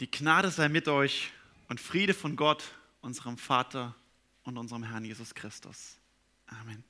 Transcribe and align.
Die 0.00 0.10
Gnade 0.10 0.50
sei 0.50 0.68
mit 0.68 0.86
euch 0.86 1.32
und 1.68 1.80
Friede 1.80 2.14
von 2.14 2.36
Gott, 2.36 2.62
unserem 3.00 3.36
Vater 3.36 3.96
und 4.44 4.56
unserem 4.56 4.84
Herrn 4.84 5.04
Jesus 5.04 5.34
Christus. 5.34 5.96
Amen. 6.46 6.84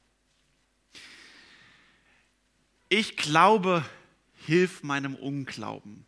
Ich 2.90 3.16
glaube, 3.16 3.82
hilf 4.46 4.82
meinem 4.82 5.14
Unglauben. 5.14 6.04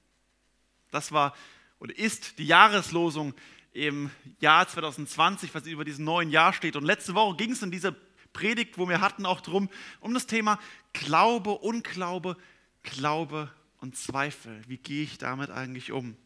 Das 0.91 1.11
war 1.11 1.35
oder 1.79 1.97
ist 1.97 2.39
die 2.39 2.47
Jahreslosung 2.47 3.33
im 3.73 4.11
Jahr 4.41 4.69
2020, 4.69 5.55
was 5.55 5.67
über 5.67 5.87
diesem 5.87 6.05
neuen 6.05 6.31
Jahr 6.31 6.53
steht. 6.53 6.77
Und 6.77 6.85
letzte 6.85 7.15
Woche 7.15 7.37
ging 7.37 7.53
es 7.53 7.63
in 7.63 7.71
dieser 7.71 7.95
Predigt, 8.35 8.77
wo 8.77 8.89
wir 8.89 9.01
hatten, 9.01 9.25
auch 9.25 9.41
darum, 9.41 9.71
um 10.01 10.13
das 10.13 10.27
Thema 10.27 10.59
Glaube, 10.93 11.53
Unglaube, 11.53 12.37
Glaube 12.83 13.51
und 13.79 13.97
Zweifel. 13.97 14.63
Wie 14.69 14.77
gehe 14.77 15.03
ich 15.03 15.17
damit 15.17 15.51
eigentlich 15.51 15.93
um? 15.93 16.17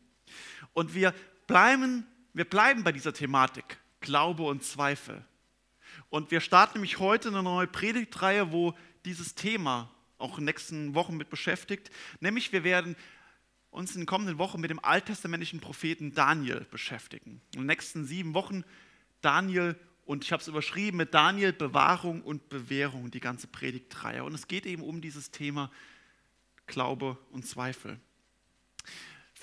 Und 0.73 0.95
wir 0.95 1.15
bleiben, 1.47 2.07
wir 2.33 2.45
bleiben 2.45 2.85
bei 2.85 2.93
dieser 2.93 3.13
Thematik, 3.13 3.79
Glaube 4.01 4.45
und 4.45 4.63
Zweifel. 4.63 5.25
Und 6.11 6.31
wir 6.31 6.41
starten 6.41 6.79
nämlich 6.79 6.99
heute 6.99 7.29
eine 7.29 7.43
neue 7.43 7.67
Predigtreihe, 7.67 8.53
wo 8.53 8.75
dieses 9.05 9.35
Thema 9.35 9.91
auch 10.19 10.39
in 10.39 10.43
den 10.43 10.47
nächsten 10.47 10.95
Wochen 10.95 11.17
mit 11.17 11.31
beschäftigt. 11.31 11.91
Nämlich 12.21 12.53
wir 12.53 12.65
werden 12.65 12.97
uns 13.71 13.95
in 13.95 14.03
den 14.03 14.07
kommenden 14.07 14.39
Wochen 14.39 14.61
mit 14.61 14.71
dem 14.71 14.83
alttestamentlichen 14.85 15.61
Propheten 15.61 16.15
Daniel 16.15 16.67
beschäftigen. 16.71 17.41
In 17.55 17.61
den 17.61 17.67
nächsten 17.67 18.05
sieben 18.05 18.35
Wochen 18.35 18.65
Daniel 19.21 19.77
und 20.07 20.25
ich 20.25 20.33
habe 20.33 20.43
es 20.43 20.49
überschrieben 20.49 20.99
mit 20.99 21.15
Daniel 21.15 21.53
Bewahrung 21.53 22.23
und 22.23 22.49
Bewährung, 22.49 23.11
die 23.11 23.21
ganze 23.21 23.47
Predigtreihe. 23.47 24.23
Und 24.23 24.35
es 24.35 24.49
geht 24.49 24.67
eben 24.67 24.83
um 24.83 25.01
dieses 25.01 25.31
Thema 25.31 25.71
Glaube 26.67 27.19
und 27.31 27.47
Zweifel. 27.47 27.99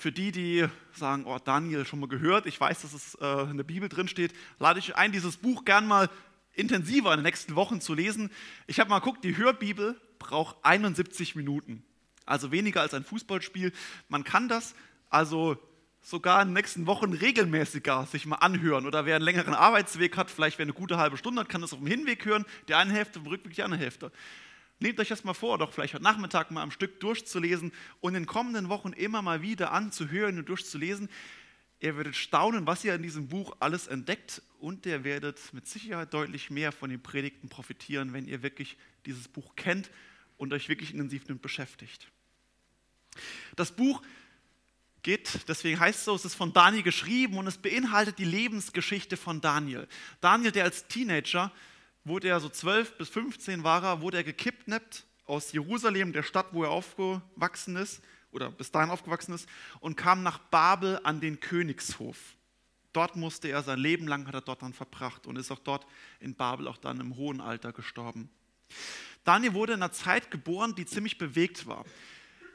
Für 0.02 0.10
die, 0.10 0.32
die 0.32 0.66
sagen, 0.94 1.26
oh, 1.26 1.38
Daniel 1.38 1.86
schon 1.86 2.00
mal 2.00 2.08
gehört, 2.08 2.46
ich 2.46 2.60
weiß, 2.60 2.82
dass 2.82 2.92
es 2.92 3.14
äh, 3.20 3.42
in 3.48 3.56
der 3.56 3.62
Bibel 3.62 3.88
drin 3.88 4.08
steht, 4.08 4.32
lade 4.58 4.80
ich 4.80 4.96
ein, 4.96 5.12
dieses 5.12 5.36
Buch 5.36 5.64
gern 5.64 5.86
mal 5.86 6.10
intensiver 6.54 7.12
in 7.12 7.20
den 7.20 7.24
nächsten 7.24 7.54
Wochen 7.54 7.80
zu 7.80 7.94
lesen. 7.94 8.32
Ich 8.66 8.80
habe 8.80 8.90
mal 8.90 8.98
geguckt, 8.98 9.22
die 9.22 9.36
Hörbibel 9.36 9.94
braucht 10.18 10.56
71 10.64 11.36
Minuten, 11.36 11.84
also 12.26 12.50
weniger 12.50 12.80
als 12.80 12.94
ein 12.94 13.04
Fußballspiel. 13.04 13.70
Man 14.08 14.24
kann 14.24 14.48
das 14.48 14.74
also 15.08 15.56
sogar 16.00 16.42
in 16.42 16.48
den 16.48 16.54
nächsten 16.54 16.88
Wochen 16.88 17.12
regelmäßiger 17.12 18.06
sich 18.06 18.26
mal 18.26 18.38
anhören. 18.38 18.86
Oder 18.86 19.06
wer 19.06 19.14
einen 19.14 19.24
längeren 19.24 19.54
Arbeitsweg 19.54 20.16
hat, 20.16 20.32
vielleicht 20.32 20.58
wer 20.58 20.64
eine 20.64 20.72
gute 20.72 20.98
halbe 20.98 21.16
Stunde 21.16 21.42
hat, 21.42 21.48
kann 21.48 21.60
das 21.60 21.72
auf 21.72 21.78
dem 21.78 21.86
Hinweg 21.86 22.24
hören, 22.24 22.44
die 22.66 22.74
eine 22.74 22.92
Hälfte, 22.92 23.20
im 23.20 23.28
Rückweg 23.28 23.54
die 23.54 23.62
andere 23.62 23.80
Hälfte. 23.80 24.10
Nehmt 24.82 24.98
euch 24.98 25.08
das 25.08 25.22
mal 25.22 25.32
vor, 25.32 25.58
doch 25.58 25.72
vielleicht 25.72 25.94
heute 25.94 26.02
Nachmittag 26.02 26.50
mal 26.50 26.60
am 26.60 26.72
Stück 26.72 26.98
durchzulesen 26.98 27.70
und 28.00 28.16
in 28.16 28.22
den 28.22 28.26
kommenden 28.26 28.68
Wochen 28.68 28.92
immer 28.92 29.22
mal 29.22 29.40
wieder 29.40 29.70
anzuhören 29.70 30.40
und 30.40 30.48
durchzulesen. 30.48 31.08
Ihr 31.78 31.96
werdet 31.96 32.16
staunen, 32.16 32.66
was 32.66 32.82
ihr 32.82 32.92
in 32.96 33.02
diesem 33.04 33.28
Buch 33.28 33.54
alles 33.60 33.86
entdeckt 33.86 34.42
und 34.58 34.84
ihr 34.84 35.04
werdet 35.04 35.38
mit 35.52 35.68
Sicherheit 35.68 36.12
deutlich 36.12 36.50
mehr 36.50 36.72
von 36.72 36.90
den 36.90 37.00
Predigten 37.00 37.48
profitieren, 37.48 38.12
wenn 38.12 38.26
ihr 38.26 38.42
wirklich 38.42 38.76
dieses 39.06 39.28
Buch 39.28 39.54
kennt 39.54 39.88
und 40.36 40.52
euch 40.52 40.68
wirklich 40.68 40.92
intensiv 40.92 41.26
damit 41.26 41.42
beschäftigt. 41.42 42.08
Das 43.54 43.70
Buch 43.70 44.02
geht, 45.04 45.46
deswegen 45.46 45.78
heißt 45.78 46.00
es 46.00 46.04
so, 46.06 46.16
es 46.16 46.24
ist 46.24 46.34
von 46.34 46.52
Daniel 46.52 46.82
geschrieben 46.82 47.38
und 47.38 47.46
es 47.46 47.56
beinhaltet 47.56 48.18
die 48.18 48.24
Lebensgeschichte 48.24 49.16
von 49.16 49.40
Daniel. 49.40 49.86
Daniel, 50.20 50.50
der 50.50 50.64
als 50.64 50.88
Teenager 50.88 51.52
wurde 52.04 52.28
er 52.28 52.40
so 52.40 52.48
12 52.48 52.98
bis 52.98 53.08
15 53.08 53.64
war 53.64 53.82
er, 53.84 54.00
wurde 54.00 54.18
er 54.18 54.24
gekidnappt 54.24 55.04
aus 55.24 55.52
Jerusalem, 55.52 56.12
der 56.12 56.22
Stadt, 56.22 56.46
wo 56.52 56.64
er 56.64 56.70
aufgewachsen 56.70 57.76
ist 57.76 58.02
oder 58.32 58.50
bis 58.50 58.70
dahin 58.70 58.90
aufgewachsen 58.90 59.34
ist 59.34 59.48
und 59.80 59.96
kam 59.96 60.22
nach 60.22 60.38
Babel 60.38 61.00
an 61.04 61.20
den 61.20 61.40
Königshof. 61.40 62.18
Dort 62.92 63.16
musste 63.16 63.48
er 63.48 63.62
sein 63.62 63.78
Leben 63.78 64.06
lang 64.06 64.26
hat 64.26 64.34
er 64.34 64.40
dort 64.42 64.62
dann 64.62 64.74
verbracht 64.74 65.26
und 65.26 65.36
ist 65.36 65.50
auch 65.50 65.58
dort 65.58 65.86
in 66.20 66.34
Babel 66.34 66.68
auch 66.68 66.76
dann 66.76 67.00
im 67.00 67.16
hohen 67.16 67.40
Alter 67.40 67.72
gestorben. 67.72 68.28
Daniel 69.24 69.54
wurde 69.54 69.74
in 69.74 69.82
einer 69.82 69.92
Zeit 69.92 70.30
geboren, 70.30 70.74
die 70.74 70.84
ziemlich 70.84 71.16
bewegt 71.16 71.66
war. 71.66 71.84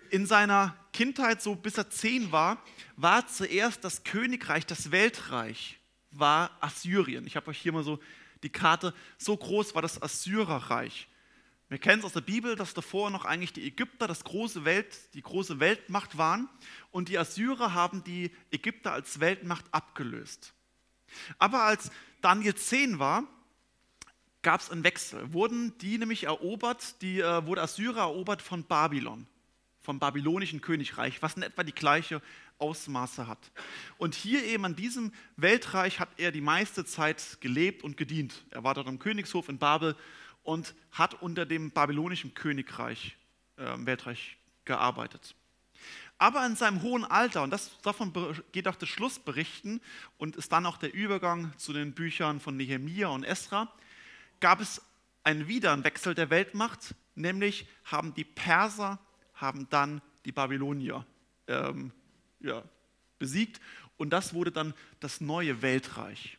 In 0.10 0.26
seiner 0.26 0.76
Kindheit, 0.94 1.42
so 1.42 1.56
bis 1.56 1.78
er 1.78 1.90
zehn 1.90 2.32
war, 2.32 2.62
war 2.96 3.28
zuerst 3.28 3.84
das 3.84 4.04
Königreich, 4.04 4.66
das 4.66 4.92
Weltreich, 4.92 5.80
war 6.12 6.52
Assyrien. 6.62 7.26
Ich 7.26 7.36
habe 7.36 7.50
euch 7.50 7.60
hier 7.60 7.72
mal 7.72 7.84
so 7.84 8.00
die 8.44 8.50
Karte, 8.50 8.94
so 9.18 9.36
groß 9.36 9.76
war 9.76 9.82
das 9.82 10.02
Assyrerreich. 10.02 11.08
Wir 11.70 11.80
kennen 11.80 12.00
es 12.00 12.06
aus 12.06 12.14
der 12.14 12.22
Bibel, 12.22 12.56
dass 12.56 12.74
davor 12.74 13.10
noch 13.10 13.26
eigentlich 13.26 13.52
die 13.52 13.68
Ägypter 13.68 14.08
das 14.08 14.24
große 14.24 14.64
Welt, 14.64 15.14
die 15.14 15.22
große 15.22 15.60
Weltmacht 15.60 16.18
waren 16.18 16.48
und 16.92 17.10
die 17.10 17.18
Assyrer 17.18 17.74
haben 17.74 18.04
die 18.06 18.32
Ägypter 18.52 18.94
als 18.94 19.20
Weltmacht 19.20 19.66
abgelöst. 19.72 20.54
Aber 21.40 21.64
als 21.64 21.92
Daniel 22.22 22.56
10 22.56 23.00
war, 23.00 23.24
gab 24.44 24.62
es 24.62 24.72
einen 24.72 24.86
Wechsel. 24.86 25.34
Wurden 25.34 25.78
die 25.80 25.98
nämlich 25.98 26.24
erobert, 26.24 27.02
die 27.02 27.20
äh, 27.20 27.46
wurde 27.46 27.62
Assyrer 27.62 28.00
erobert 28.00 28.42
von 28.42 28.64
Babylon, 28.64 29.28
vom 29.82 30.00
babylonischen 30.00 30.62
Königreich, 30.62 31.22
was 31.22 31.34
in 31.34 31.44
etwa 31.44 31.64
die 31.64 31.76
gleiche 31.76 32.22
Ausmaße 32.60 33.28
hat. 33.28 33.52
Und 33.98 34.16
hier 34.16 34.44
eben 34.44 34.66
an 34.66 34.76
diesem 34.76 35.12
Weltreich 35.36 36.00
hat 36.00 36.10
er 36.18 36.32
die 36.32 36.42
meiste 36.42 36.86
Zeit 36.86 37.38
gelebt 37.42 37.84
und 37.84 37.98
gedient. 37.98 38.46
Er 38.50 38.64
war 38.64 38.74
dort 38.74 38.88
am 38.88 39.00
Königshof 39.00 39.50
in 39.50 39.58
Babel 39.58 39.96
und 40.44 40.76
hat 40.92 41.22
unter 41.22 41.46
dem 41.46 41.72
babylonischen 41.72 42.34
Königreich, 42.34 43.18
äh, 43.58 43.74
Weltreich 43.78 44.38
gearbeitet. 44.66 45.36
Aber 46.18 46.46
in 46.46 46.56
seinem 46.56 46.82
hohen 46.82 47.06
Alter, 47.06 47.44
und 47.44 47.52
das, 47.52 47.80
davon 47.82 48.12
geht 48.52 48.68
auch 48.68 48.76
das 48.76 48.90
Schlussberichten 48.90 49.82
und 50.18 50.36
ist 50.36 50.52
dann 50.52 50.66
auch 50.66 50.78
der 50.78 50.94
Übergang 50.94 51.54
zu 51.58 51.74
den 51.74 51.94
Büchern 51.94 52.40
von 52.40 52.58
Nehemia 52.58 53.08
und 53.10 53.24
Esra, 53.24 53.72
gab 54.40 54.60
es 54.60 54.82
einen 55.24 55.48
wieder 55.48 55.84
Wechsel 55.84 56.16
der 56.16 56.30
Weltmacht, 56.30 56.96
nämlich 57.16 57.68
haben 57.84 58.14
die 58.14 58.24
Perser 58.24 59.00
haben 59.36 59.70
dann 59.70 60.02
die 60.26 60.32
Babylonier 60.32 61.06
ähm, 61.48 61.92
ja, 62.40 62.64
besiegt 63.20 63.60
und 63.98 64.12
das 64.12 64.34
wurde 64.34 64.52
dann 64.52 64.74
das 65.00 65.22
neue 65.22 65.62
Weltreich. 65.62 66.38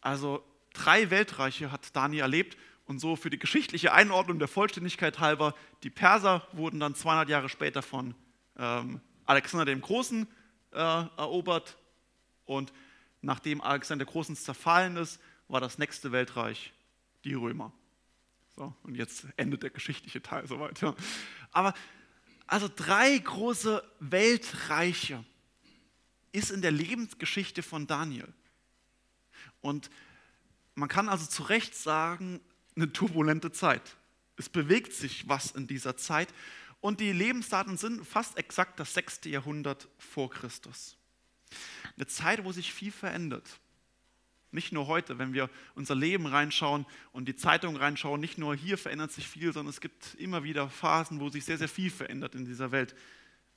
Also 0.00 0.44
drei 0.72 1.10
Weltreiche 1.10 1.70
hat 1.70 1.94
Daniel 1.94 2.22
erlebt 2.22 2.56
und 2.86 2.98
so 2.98 3.16
für 3.16 3.30
die 3.30 3.38
geschichtliche 3.38 3.92
Einordnung 3.92 4.38
der 4.38 4.48
Vollständigkeit 4.48 5.20
halber, 5.20 5.54
die 5.82 5.90
Perser 5.90 6.46
wurden 6.52 6.80
dann 6.80 6.94
200 6.94 7.28
Jahre 7.28 7.48
später 7.48 7.82
von 7.82 8.14
ähm, 8.58 9.00
Alexander 9.24 9.64
dem 9.64 9.80
Großen 9.80 10.26
äh, 10.72 10.76
erobert 10.76 11.78
und 12.44 12.72
nachdem 13.20 13.60
Alexander 13.60 14.04
der 14.04 14.12
Großen 14.12 14.34
zerfallen 14.36 14.96
ist, 14.96 15.20
war 15.48 15.60
das 15.60 15.78
nächste 15.78 16.12
Weltreich 16.12 16.72
die 17.24 17.34
Römer. 17.34 17.72
So, 18.56 18.74
und 18.82 18.96
jetzt 18.96 19.26
endet 19.36 19.62
der 19.62 19.70
geschichtliche 19.70 20.22
Teil 20.22 20.46
soweit. 20.46 20.80
Ja. 20.80 20.94
Aber 21.52 21.72
also 22.46 22.68
drei 22.74 23.16
große 23.18 23.82
Weltreiche 24.00 25.24
ist 26.32 26.50
in 26.50 26.62
der 26.62 26.70
Lebensgeschichte 26.70 27.62
von 27.62 27.86
Daniel. 27.86 28.32
Und 29.60 29.90
man 30.74 30.88
kann 30.88 31.08
also 31.08 31.26
zu 31.26 31.44
Recht 31.44 31.74
sagen, 31.74 32.40
eine 32.74 32.92
turbulente 32.92 33.52
Zeit. 33.52 33.96
Es 34.36 34.48
bewegt 34.48 34.92
sich 34.92 35.28
was 35.28 35.50
in 35.52 35.66
dieser 35.66 35.96
Zeit. 35.96 36.32
Und 36.80 37.00
die 37.00 37.12
Lebensdaten 37.12 37.76
sind 37.76 38.04
fast 38.06 38.36
exakt 38.38 38.80
das 38.80 38.94
sechste 38.94 39.28
Jahrhundert 39.28 39.88
vor 39.98 40.30
Christus. 40.30 40.96
Eine 41.96 42.06
Zeit, 42.06 42.44
wo 42.44 42.52
sich 42.52 42.72
viel 42.72 42.90
verändert. 42.90 43.48
Nicht 44.52 44.70
nur 44.70 44.86
heute, 44.86 45.18
wenn 45.18 45.32
wir 45.32 45.48
unser 45.74 45.94
Leben 45.94 46.26
reinschauen 46.26 46.84
und 47.12 47.26
die 47.26 47.36
Zeitung 47.36 47.76
reinschauen, 47.76 48.20
nicht 48.20 48.36
nur 48.36 48.54
hier 48.54 48.76
verändert 48.76 49.10
sich 49.10 49.26
viel, 49.26 49.52
sondern 49.52 49.70
es 49.70 49.80
gibt 49.80 50.14
immer 50.16 50.44
wieder 50.44 50.68
Phasen, 50.68 51.20
wo 51.20 51.30
sich 51.30 51.44
sehr, 51.44 51.56
sehr 51.56 51.68
viel 51.68 51.90
verändert 51.90 52.34
in 52.34 52.44
dieser 52.44 52.70
Welt. 52.70 52.94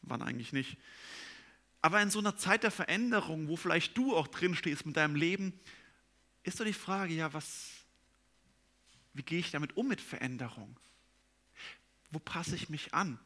Wann 0.01 0.21
eigentlich 0.21 0.53
nicht. 0.53 0.77
Aber 1.81 2.01
in 2.01 2.09
so 2.09 2.19
einer 2.19 2.38
Zeit 2.38 2.63
der 2.63 2.71
Veränderung, 2.71 3.50
wo 3.50 3.57
vielleicht 3.57 3.97
du 3.97 4.15
auch 4.15 4.27
drin 4.27 4.56
stehst 4.56 4.86
mit 4.86 4.95
deinem 4.97 5.15
Leben, 5.15 5.53
ist 6.44 6.59
doch 6.59 6.65
die 6.65 6.74
Frage, 6.74 7.13
ja, 7.13 7.33
was, 7.33 7.71
wie 9.13 9.24
gehe 9.24 9.39
ich 9.39 9.51
damit 9.51 9.75
um 9.75 9.88
mit 9.88 10.00
Veränderung? 10.00 10.80
Wo 12.09 12.19
passe 12.19 12.56
ich 12.56 12.69
mich 12.69 12.94
an? 12.94 13.19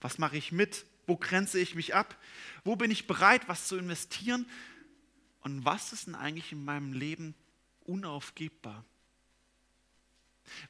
Was 0.00 0.18
mache 0.18 0.36
ich 0.36 0.52
mit? 0.52 0.84
Wo 1.06 1.16
grenze 1.16 1.58
ich 1.58 1.74
mich 1.74 1.94
ab? 1.94 2.16
Wo 2.64 2.76
bin 2.76 2.90
ich 2.90 3.06
bereit, 3.06 3.48
was 3.48 3.66
zu 3.66 3.76
investieren? 3.78 4.46
Und 5.42 5.64
was 5.64 5.92
ist 5.92 6.06
denn 6.06 6.14
eigentlich 6.14 6.52
in 6.52 6.64
meinem 6.64 6.92
Leben 6.92 7.34
unaufgebbar? 7.84 8.84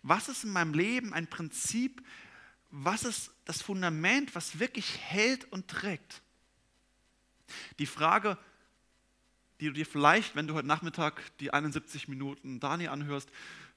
Was 0.03 0.29
ist 0.29 0.45
in 0.45 0.51
meinem 0.51 0.75
Leben 0.75 1.13
ein 1.13 1.29
Prinzip? 1.29 2.03
Was 2.71 3.05
ist 3.05 3.31
das 3.45 3.63
Fundament, 3.63 4.35
was 4.35 4.59
wirklich 4.59 4.99
hält 4.99 5.51
und 5.53 5.69
trägt? 5.69 6.23
Die 7.79 7.87
Frage, 7.87 8.39
die 9.61 9.67
du 9.67 9.73
dir 9.73 9.87
vielleicht, 9.87 10.35
wenn 10.35 10.47
du 10.47 10.55
heute 10.55 10.67
Nachmittag 10.67 11.37
die 11.39 11.53
71 11.53 12.09
Minuten 12.09 12.59
Dani 12.59 12.89
anhörst 12.89 13.31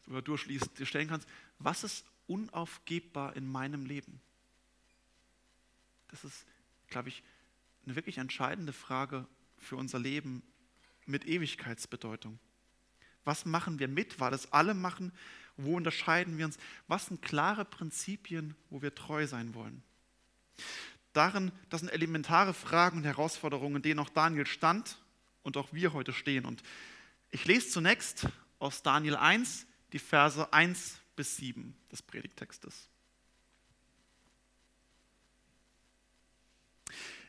oder 0.07 0.21
durchliest, 0.21 0.79
dir 0.79 0.85
stellen 0.85 1.09
kannst, 1.09 1.27
was 1.59 1.83
ist 1.83 2.05
unaufgebbar 2.27 3.35
in 3.35 3.47
meinem 3.51 3.85
Leben? 3.85 4.21
Das 6.07 6.23
ist, 6.23 6.45
glaube 6.87 7.09
ich, 7.09 7.21
eine 7.85 7.95
wirklich 7.95 8.17
entscheidende 8.17 8.71
Frage 8.71 9.27
für 9.57 9.75
unser 9.75 9.99
Leben 9.99 10.41
mit 11.07 11.25
Ewigkeitsbedeutung. 11.25 12.39
Was 13.23 13.45
machen 13.45 13.79
wir 13.79 13.87
mit, 13.87 14.19
weil 14.19 14.31
das 14.31 14.53
alle 14.53 14.73
machen? 14.73 15.11
Wo 15.57 15.75
unterscheiden 15.75 16.37
wir 16.37 16.45
uns? 16.45 16.57
Was 16.87 17.07
sind 17.07 17.21
klare 17.21 17.65
Prinzipien, 17.65 18.55
wo 18.69 18.81
wir 18.81 18.93
treu 18.93 19.25
sein 19.25 19.53
wollen? 19.55 19.83
Darin, 21.13 21.51
das 21.69 21.81
sind 21.81 21.89
elementare 21.89 22.53
Fragen 22.53 22.97
und 22.97 23.03
Herausforderungen, 23.05 23.81
denen 23.81 23.99
auch 23.99 24.09
Daniel 24.09 24.45
stand 24.45 24.97
und 25.43 25.57
auch 25.57 25.71
wir 25.71 25.93
heute 25.93 26.13
stehen. 26.13 26.45
Und 26.45 26.61
ich 27.31 27.45
lese 27.45 27.69
zunächst 27.69 28.27
aus 28.59 28.83
Daniel 28.83 29.15
1 29.15 29.65
die 29.93 29.99
Verse 29.99 30.51
1 30.51 30.99
bis 31.15 31.37
7 31.37 31.75
des 31.91 32.01
Predigtextes. 32.01 32.89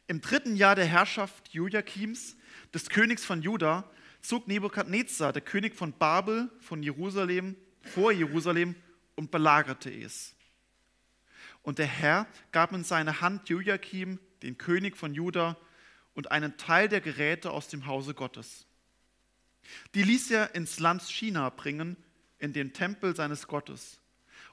Im 0.08 0.20
dritten 0.20 0.56
Jahr 0.56 0.74
der 0.74 0.86
Herrschaft 0.86 1.48
Joachims, 1.52 2.36
des 2.72 2.88
Königs 2.88 3.24
von 3.24 3.42
Juda, 3.42 3.90
zog 4.20 4.46
Nebukadnezar, 4.48 5.32
der 5.32 5.42
König 5.42 5.74
von 5.74 5.92
Babel, 5.92 6.50
von 6.60 6.82
Jerusalem, 6.82 7.56
vor 7.82 8.12
Jerusalem 8.12 8.74
und 9.14 9.30
belagerte 9.30 9.90
es. 9.90 10.34
Und 11.62 11.78
der 11.78 11.86
Herr 11.86 12.26
gab 12.52 12.72
in 12.72 12.84
seine 12.84 13.20
Hand 13.20 13.48
Joachim, 13.48 14.20
den 14.42 14.58
König 14.58 14.96
von 14.96 15.14
Juda, 15.14 15.56
und 16.14 16.30
einen 16.30 16.56
Teil 16.56 16.88
der 16.88 17.00
Geräte 17.00 17.50
aus 17.50 17.68
dem 17.68 17.86
Hause 17.86 18.14
Gottes. 18.14 18.66
Die 19.94 20.02
ließ 20.02 20.30
er 20.30 20.54
ins 20.54 20.78
Land 20.78 21.02
China 21.02 21.50
bringen, 21.50 21.96
in 22.38 22.52
den 22.52 22.72
Tempel 22.72 23.16
seines 23.16 23.48
Gottes. 23.48 24.00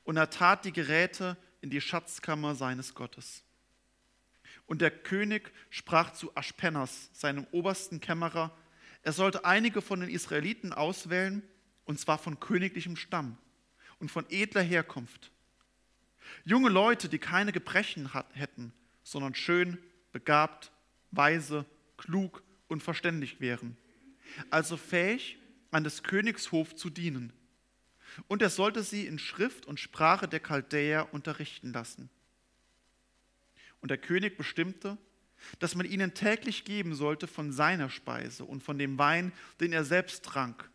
Und 0.03 0.17
er 0.17 0.29
tat 0.29 0.65
die 0.65 0.73
Geräte 0.73 1.37
in 1.61 1.69
die 1.69 1.81
Schatzkammer 1.81 2.55
seines 2.55 2.93
Gottes. 2.93 3.42
Und 4.65 4.81
der 4.81 4.91
König 4.91 5.51
sprach 5.69 6.13
zu 6.13 6.35
Aschpenas, 6.35 7.09
seinem 7.13 7.45
obersten 7.51 7.99
Kämmerer, 7.99 8.55
er 9.01 9.11
sollte 9.11 9.43
einige 9.43 9.81
von 9.81 9.99
den 9.99 10.09
Israeliten 10.09 10.71
auswählen, 10.71 11.43
und 11.85 11.99
zwar 11.99 12.17
von 12.17 12.39
königlichem 12.39 12.95
Stamm 12.95 13.37
und 13.99 14.09
von 14.09 14.25
edler 14.29 14.61
Herkunft. 14.61 15.31
Junge 16.45 16.69
Leute, 16.69 17.09
die 17.09 17.19
keine 17.19 17.51
Gebrechen 17.51 18.09
hätten, 18.33 18.73
sondern 19.03 19.35
schön, 19.35 19.77
begabt, 20.13 20.71
weise, 21.11 21.65
klug 21.97 22.41
und 22.69 22.81
verständig 22.81 23.41
wären. 23.41 23.77
Also 24.49 24.77
fähig, 24.77 25.37
an 25.71 25.83
des 25.83 26.03
Königs 26.03 26.51
Hof 26.51 26.75
zu 26.75 26.89
dienen. 26.89 27.33
Und 28.27 28.41
er 28.41 28.49
sollte 28.49 28.83
sie 28.83 29.07
in 29.07 29.19
Schrift 29.19 29.65
und 29.65 29.79
Sprache 29.79 30.27
der 30.27 30.39
Chaldäer 30.39 31.13
unterrichten 31.13 31.73
lassen. 31.73 32.09
Und 33.83 33.89
der 33.89 33.97
König 33.97 34.37
bestimmte, 34.37 34.97
dass 35.59 35.75
man 35.75 35.85
ihnen 35.85 36.13
täglich 36.13 36.63
geben 36.63 36.95
sollte 36.95 37.27
von 37.27 37.51
seiner 37.51 37.89
Speise 37.89 38.45
und 38.45 38.63
von 38.63 38.79
dem 38.79 38.97
Wein, 38.97 39.33
den 39.59 39.73
er 39.73 39.83
selbst 39.83 40.23
trank. 40.23 40.69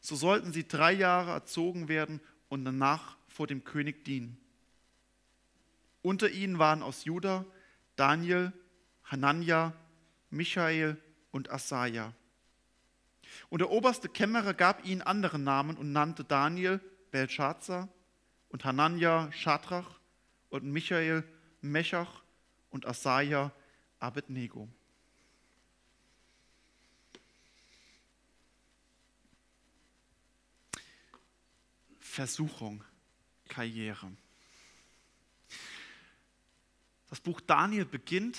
So 0.00 0.16
sollten 0.16 0.52
sie 0.52 0.66
drei 0.66 0.90
Jahre 0.92 1.30
erzogen 1.30 1.86
werden 1.86 2.20
und 2.48 2.64
danach 2.64 3.16
vor 3.28 3.46
dem 3.46 3.62
König 3.62 4.04
dienen. 4.04 4.36
Unter 6.02 6.28
ihnen 6.28 6.58
waren 6.58 6.82
aus 6.82 7.04
Juda 7.04 7.46
Daniel, 7.94 8.52
Hanania, 9.04 9.72
Michael 10.30 10.96
und 11.30 11.52
Asaja. 11.52 12.12
Und 13.48 13.60
der 13.60 13.70
oberste 13.70 14.08
Kämmerer 14.08 14.54
gab 14.54 14.84
ihnen 14.84 15.02
andere 15.02 15.38
Namen 15.38 15.76
und 15.76 15.92
nannte 15.92 16.24
Daniel 16.24 16.80
Belshazzar 17.12 17.88
und 18.48 18.64
Hanania 18.64 19.30
Schadrach 19.30 20.00
und 20.48 20.64
Michael 20.64 21.22
Meshach 21.60 22.24
und 22.70 22.86
Asaja 22.86 23.52
Abednego. 23.98 24.68
Versuchung, 31.98 32.82
Karriere. 33.48 34.10
Das 37.08 37.20
Buch 37.20 37.40
Daniel 37.40 37.84
beginnt, 37.84 38.38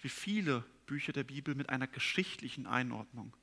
wie 0.00 0.08
viele 0.08 0.64
Bücher 0.86 1.12
der 1.12 1.24
Bibel, 1.24 1.54
mit 1.54 1.68
einer 1.68 1.86
geschichtlichen 1.86 2.66
Einordnung. 2.66 3.36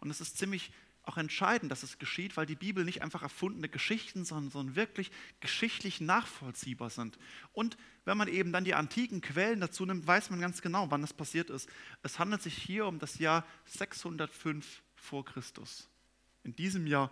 Und 0.00 0.10
es 0.10 0.20
ist 0.20 0.38
ziemlich 0.38 0.72
auch 1.10 1.16
entscheidend, 1.16 1.72
dass 1.72 1.82
es 1.82 1.98
geschieht, 1.98 2.36
weil 2.36 2.46
die 2.46 2.54
Bibel 2.54 2.84
nicht 2.84 3.02
einfach 3.02 3.22
erfundene 3.22 3.68
Geschichten, 3.68 4.24
sondern, 4.24 4.50
sondern 4.52 4.76
wirklich 4.76 5.10
geschichtlich 5.40 6.00
nachvollziehbar 6.00 6.88
sind. 6.88 7.18
Und 7.52 7.76
wenn 8.04 8.16
man 8.16 8.28
eben 8.28 8.52
dann 8.52 8.64
die 8.64 8.74
antiken 8.74 9.20
Quellen 9.20 9.60
dazu 9.60 9.84
nimmt, 9.84 10.06
weiß 10.06 10.30
man 10.30 10.40
ganz 10.40 10.62
genau, 10.62 10.90
wann 10.90 11.00
das 11.00 11.12
passiert 11.12 11.50
ist. 11.50 11.68
Es 12.04 12.20
handelt 12.20 12.42
sich 12.42 12.56
hier 12.56 12.86
um 12.86 13.00
das 13.00 13.18
Jahr 13.18 13.44
605 13.64 14.82
vor 14.94 15.24
Christus. 15.24 15.88
In 16.44 16.54
diesem 16.54 16.86
Jahr 16.86 17.10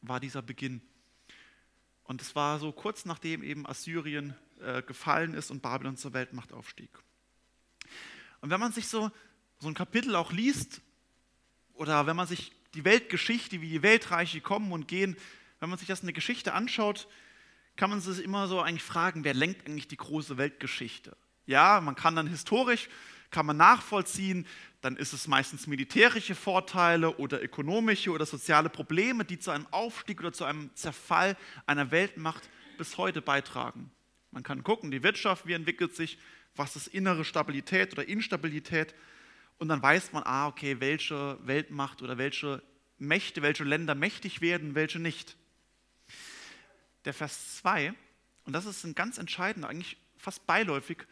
war 0.00 0.18
dieser 0.18 0.42
Beginn. 0.42 0.82
Und 2.02 2.20
es 2.20 2.34
war 2.34 2.58
so 2.58 2.72
kurz 2.72 3.04
nachdem 3.04 3.44
eben 3.44 3.64
Assyrien 3.64 4.34
äh, 4.60 4.82
gefallen 4.82 5.34
ist 5.34 5.52
und 5.52 5.62
Babylon 5.62 5.96
zur 5.96 6.14
Weltmacht 6.14 6.52
aufstieg. 6.52 6.90
Und 8.40 8.50
wenn 8.50 8.58
man 8.58 8.72
sich 8.72 8.88
so, 8.88 9.12
so 9.60 9.68
ein 9.68 9.74
Kapitel 9.74 10.16
auch 10.16 10.32
liest, 10.32 10.82
oder 11.74 12.06
wenn 12.06 12.16
man 12.16 12.26
sich 12.26 12.52
die 12.74 12.84
Weltgeschichte, 12.84 13.60
wie 13.60 13.68
die 13.68 13.82
Weltreiche 13.82 14.40
kommen 14.40 14.72
und 14.72 14.88
gehen, 14.88 15.16
wenn 15.60 15.68
man 15.68 15.78
sich 15.78 15.88
das 15.88 16.00
in 16.00 16.06
der 16.06 16.14
Geschichte 16.14 16.54
anschaut, 16.54 17.08
kann 17.76 17.90
man 17.90 18.00
sich 18.00 18.24
immer 18.24 18.48
so 18.48 18.60
eigentlich 18.60 18.82
fragen, 18.82 19.24
wer 19.24 19.34
lenkt 19.34 19.66
eigentlich 19.66 19.88
die 19.88 19.96
große 19.96 20.36
Weltgeschichte? 20.36 21.16
Ja, 21.46 21.80
man 21.80 21.94
kann 21.94 22.16
dann 22.16 22.26
historisch, 22.26 22.88
kann 23.30 23.46
man 23.46 23.56
nachvollziehen, 23.56 24.46
dann 24.80 24.96
ist 24.96 25.12
es 25.12 25.28
meistens 25.28 25.66
militärische 25.66 26.34
Vorteile 26.34 27.16
oder 27.16 27.42
ökonomische 27.42 28.10
oder 28.10 28.26
soziale 28.26 28.68
Probleme, 28.68 29.24
die 29.24 29.38
zu 29.38 29.50
einem 29.50 29.66
Aufstieg 29.70 30.20
oder 30.20 30.32
zu 30.32 30.44
einem 30.44 30.74
Zerfall 30.74 31.36
einer 31.66 31.90
Weltmacht 31.90 32.48
bis 32.78 32.98
heute 32.98 33.22
beitragen. 33.22 33.90
Man 34.32 34.42
kann 34.42 34.64
gucken, 34.64 34.90
die 34.90 35.02
Wirtschaft, 35.02 35.46
wie 35.46 35.52
entwickelt 35.52 35.94
sich, 35.94 36.18
was 36.56 36.76
ist 36.76 36.88
innere 36.88 37.24
Stabilität 37.24 37.92
oder 37.92 38.06
Instabilität 38.06 38.94
und 39.62 39.68
dann 39.68 39.80
weiß 39.80 40.12
man, 40.12 40.24
ah, 40.24 40.48
okay, 40.48 40.80
welche 40.80 41.38
Weltmacht 41.46 42.02
oder 42.02 42.18
welche 42.18 42.60
Mächte, 42.98 43.42
welche 43.42 43.62
Länder 43.62 43.94
mächtig 43.94 44.40
werden, 44.40 44.74
welche 44.74 44.98
nicht. 44.98 45.36
Der 47.04 47.14
Vers 47.14 47.58
2, 47.58 47.94
und 48.44 48.54
das 48.54 48.66
ist 48.66 48.82
ein 48.82 48.96
ganz 48.96 49.18
entscheidender, 49.18 49.68
eigentlich 49.68 49.98
fast 50.16 50.48
beiläufig, 50.48 51.06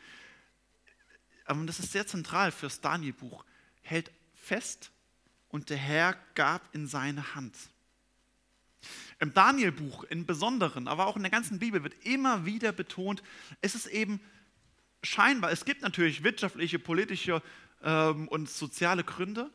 aber 1.45 1.65
das 1.65 1.79
ist 1.79 1.93
sehr 1.93 2.09
zentral 2.09 2.51
fürs 2.51 2.81
Daniel-Buch, 2.81 3.45
hält 3.83 4.11
fest 4.35 4.91
und 5.49 5.71
der 5.71 5.77
Herr 5.77 6.17
gab 6.35 6.75
in 6.75 6.89
seine 6.89 7.37
Hand. 7.37 7.55
Im 9.21 9.33
Daniel-Buch 9.33 10.03
im 10.05 10.27
Besonderen, 10.27 10.89
aber 10.89 11.07
auch 11.07 11.15
in 11.15 11.23
der 11.23 11.31
ganzen 11.31 11.61
Bibel 11.61 11.85
wird 11.85 12.05
immer 12.05 12.47
wieder 12.47 12.73
betont, 12.73 13.23
es 13.61 13.77
ist 13.77 13.87
eben 13.87 14.21
scheinbar, 15.05 15.53
es 15.53 15.65
gibt 15.65 15.83
natürlich 15.83 16.25
wirtschaftliche, 16.25 16.81
politische 16.81 17.43
ähm, 17.83 18.29
und 18.29 18.49
soziale 18.49 19.05
Gründe. 19.05 19.51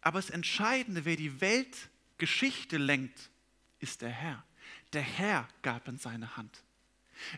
Aber 0.00 0.18
das 0.18 0.30
Entscheidende, 0.30 1.04
wer 1.04 1.16
die 1.16 1.40
Weltgeschichte 1.40 2.78
lenkt, 2.78 3.30
ist 3.78 4.02
der 4.02 4.10
Herr. 4.10 4.44
Der 4.92 5.02
Herr 5.02 5.48
gab 5.62 5.88
in 5.88 5.98
seine 5.98 6.36
Hand. 6.36 6.62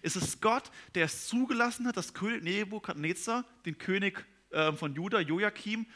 Es 0.03 0.17
ist 0.17 0.41
Gott, 0.41 0.71
der 0.95 1.07
es 1.07 1.27
zugelassen 1.27 1.87
hat, 1.87 1.97
dass 1.97 2.15
König 2.15 2.43
Nebukadnezar, 2.45 3.45
den 3.67 3.79
König 3.79 4.25
äh, 4.51 4.73
von 4.73 4.95
Juda, 4.95 5.21
Joachim, 5.21 5.87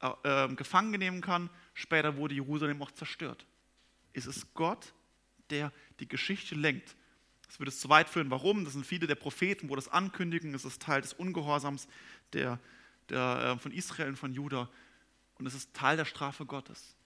äh, 0.00 0.44
äh, 0.44 0.54
gefangen 0.54 0.98
nehmen 0.98 1.20
kann. 1.20 1.50
Später 1.74 2.16
wurde 2.16 2.34
Jerusalem 2.34 2.82
auch 2.82 2.90
zerstört. 2.90 3.46
Es 4.12 4.26
ist 4.26 4.54
Gott, 4.54 4.92
der 5.50 5.72
die 6.00 6.08
Geschichte 6.08 6.54
lenkt. 6.54 6.96
Das 7.46 7.58
würde 7.58 7.70
es 7.70 7.80
zu 7.80 7.88
weit 7.88 8.08
führen. 8.08 8.30
Warum? 8.30 8.64
Das 8.64 8.74
sind 8.74 8.86
viele 8.86 9.06
der 9.06 9.14
Propheten, 9.14 9.68
wo 9.68 9.76
das 9.76 9.88
ankündigen. 9.88 10.54
Es 10.54 10.64
ist 10.64 10.82
Teil 10.82 11.00
des 11.00 11.14
Ungehorsams 11.14 11.88
der 12.32 12.58
der, 13.10 13.54
äh, 13.56 13.58
von 13.58 13.72
Israel 13.72 14.08
und 14.08 14.16
von 14.16 14.32
Juda. 14.32 14.68
Und 15.38 15.46
es 15.46 15.54
ist 15.54 15.74
Teil 15.74 15.96
der 15.96 16.04
Strafe 16.04 16.46
Gottes. 16.46 16.96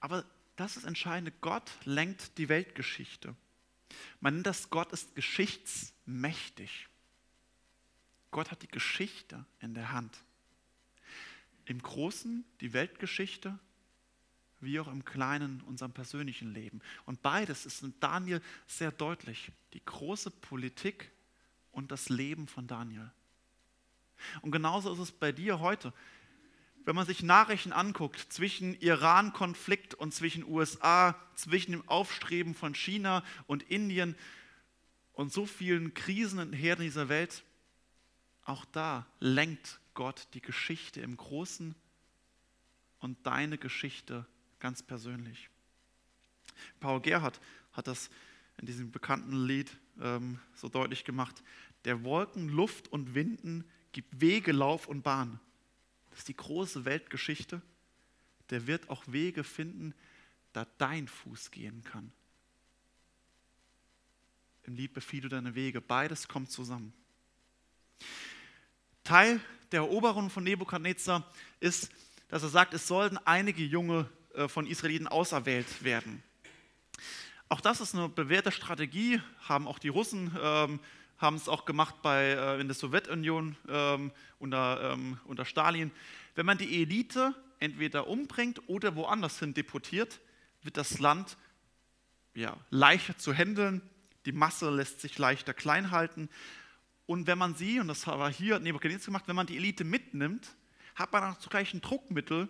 Aber 0.00 0.24
das 0.56 0.76
ist 0.76 0.84
entscheidend. 0.84 1.32
Gott 1.40 1.70
lenkt 1.84 2.38
die 2.38 2.48
Weltgeschichte. 2.48 3.34
Man 4.20 4.34
nennt 4.34 4.46
das, 4.46 4.70
Gott 4.70 4.92
ist 4.92 5.14
geschichtsmächtig. 5.14 6.88
Gott 8.30 8.50
hat 8.50 8.62
die 8.62 8.68
Geschichte 8.68 9.44
in 9.60 9.74
der 9.74 9.92
Hand. 9.92 10.18
Im 11.64 11.80
Großen 11.80 12.44
die 12.60 12.72
Weltgeschichte, 12.72 13.58
wie 14.60 14.80
auch 14.80 14.88
im 14.88 15.04
Kleinen 15.04 15.60
unserem 15.62 15.92
persönlichen 15.92 16.52
Leben. 16.52 16.80
Und 17.04 17.22
beides 17.22 17.66
ist 17.66 17.82
in 17.82 17.94
Daniel 18.00 18.40
sehr 18.66 18.90
deutlich. 18.90 19.52
Die 19.74 19.84
große 19.84 20.30
Politik 20.30 21.10
und 21.72 21.90
das 21.92 22.08
Leben 22.08 22.48
von 22.48 22.66
Daniel. 22.66 23.10
Und 24.42 24.50
genauso 24.50 24.92
ist 24.92 24.98
es 24.98 25.12
bei 25.12 25.32
dir 25.32 25.60
heute. 25.60 25.92
Wenn 26.84 26.94
man 26.94 27.06
sich 27.06 27.22
Nachrichten 27.22 27.72
anguckt 27.72 28.32
zwischen 28.32 28.78
Iran-Konflikt 28.80 29.94
und 29.94 30.14
zwischen 30.14 30.44
USA, 30.44 31.16
zwischen 31.34 31.72
dem 31.72 31.88
Aufstreben 31.88 32.54
von 32.54 32.74
China 32.74 33.24
und 33.46 33.64
Indien 33.64 34.16
und 35.12 35.32
so 35.32 35.46
vielen 35.46 35.94
Krisen 35.94 36.38
und 36.38 36.52
Herden 36.52 36.82
dieser 36.82 37.08
Welt, 37.08 37.42
auch 38.44 38.64
da 38.66 39.06
lenkt 39.18 39.80
Gott 39.94 40.28
die 40.34 40.40
Geschichte 40.40 41.00
im 41.00 41.16
Großen 41.16 41.74
und 43.00 43.26
deine 43.26 43.58
Geschichte 43.58 44.26
ganz 44.60 44.82
persönlich. 44.82 45.50
Paul 46.78 47.00
Gerhardt 47.00 47.40
hat 47.72 47.88
das 47.88 48.10
in 48.58 48.66
diesem 48.66 48.92
bekannten 48.92 49.46
Lied 49.46 49.76
ähm, 50.00 50.38
so 50.54 50.68
deutlich 50.68 51.04
gemacht. 51.04 51.42
Der 51.84 52.04
Wolken, 52.04 52.48
Luft 52.48 52.88
und 52.88 53.14
Winden 53.14 53.64
gibt 53.96 54.20
Wege, 54.20 54.52
Lauf 54.52 54.88
und 54.88 55.00
Bahn. 55.00 55.40
Das 56.10 56.18
ist 56.18 56.28
die 56.28 56.36
große 56.36 56.84
Weltgeschichte. 56.84 57.62
Der 58.50 58.66
wird 58.66 58.90
auch 58.90 59.02
Wege 59.06 59.42
finden, 59.42 59.94
da 60.52 60.66
dein 60.76 61.08
Fuß 61.08 61.50
gehen 61.50 61.82
kann. 61.82 62.12
Im 64.64 64.74
Lied 64.74 64.92
befiehl 64.92 65.22
du 65.22 65.30
deine 65.30 65.54
Wege. 65.54 65.80
Beides 65.80 66.28
kommt 66.28 66.50
zusammen. 66.50 66.92
Teil 69.02 69.40
der 69.72 69.80
Eroberung 69.80 70.28
von 70.28 70.44
Nebukadnezar 70.44 71.26
ist, 71.60 71.88
dass 72.28 72.42
er 72.42 72.50
sagt, 72.50 72.74
es 72.74 72.86
sollten 72.86 73.16
einige 73.24 73.64
Junge 73.64 74.10
äh, 74.34 74.46
von 74.46 74.66
Israeliten 74.66 75.08
auserwählt 75.08 75.84
werden. 75.84 76.22
Auch 77.48 77.62
das 77.62 77.80
ist 77.80 77.94
eine 77.94 78.10
bewährte 78.10 78.52
Strategie, 78.52 79.22
haben 79.48 79.66
auch 79.66 79.78
die 79.78 79.88
Russen 79.88 80.36
ähm, 80.38 80.80
haben 81.18 81.36
es 81.36 81.48
auch 81.48 81.64
gemacht 81.64 81.96
bei, 82.02 82.24
äh, 82.24 82.60
in 82.60 82.68
der 82.68 82.74
Sowjetunion 82.74 83.56
ähm, 83.68 84.12
unter, 84.38 84.92
ähm, 84.92 85.18
unter 85.24 85.44
Stalin. 85.44 85.90
Wenn 86.34 86.46
man 86.46 86.58
die 86.58 86.82
Elite 86.82 87.34
entweder 87.58 88.06
umbringt 88.06 88.68
oder 88.68 88.96
woanders 88.96 89.38
hin 89.38 89.54
deportiert, 89.54 90.20
wird 90.62 90.76
das 90.76 90.98
Land 90.98 91.36
ja, 92.34 92.56
leichter 92.70 93.16
zu 93.16 93.32
handeln, 93.32 93.80
die 94.26 94.32
Masse 94.32 94.68
lässt 94.70 95.00
sich 95.00 95.18
leichter 95.18 95.54
klein 95.54 95.90
halten. 95.90 96.28
Und 97.06 97.26
wenn 97.26 97.38
man 97.38 97.54
sie, 97.54 97.80
und 97.80 97.88
das 97.88 98.06
war 98.06 98.30
hier 98.30 98.58
Nebuchadnezzar 98.58 99.06
gemacht, 99.06 99.28
wenn 99.28 99.36
man 99.36 99.46
die 99.46 99.56
Elite 99.56 99.84
mitnimmt, 99.84 100.56
hat 100.96 101.12
man 101.12 101.24
auch 101.24 101.38
zugleich 101.38 101.72
ein 101.72 101.80
Druckmittel 101.80 102.48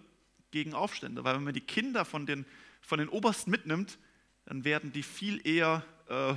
gegen 0.50 0.74
Aufstände. 0.74 1.22
Weil 1.22 1.36
wenn 1.36 1.44
man 1.44 1.54
die 1.54 1.60
Kinder 1.60 2.04
von 2.04 2.26
den, 2.26 2.46
von 2.80 2.98
den 2.98 3.08
Obersten 3.08 3.50
mitnimmt, 3.50 3.98
dann 4.46 4.64
werden 4.64 4.92
die 4.92 5.02
viel 5.02 5.46
eher 5.46 5.84
äh, 6.08 6.34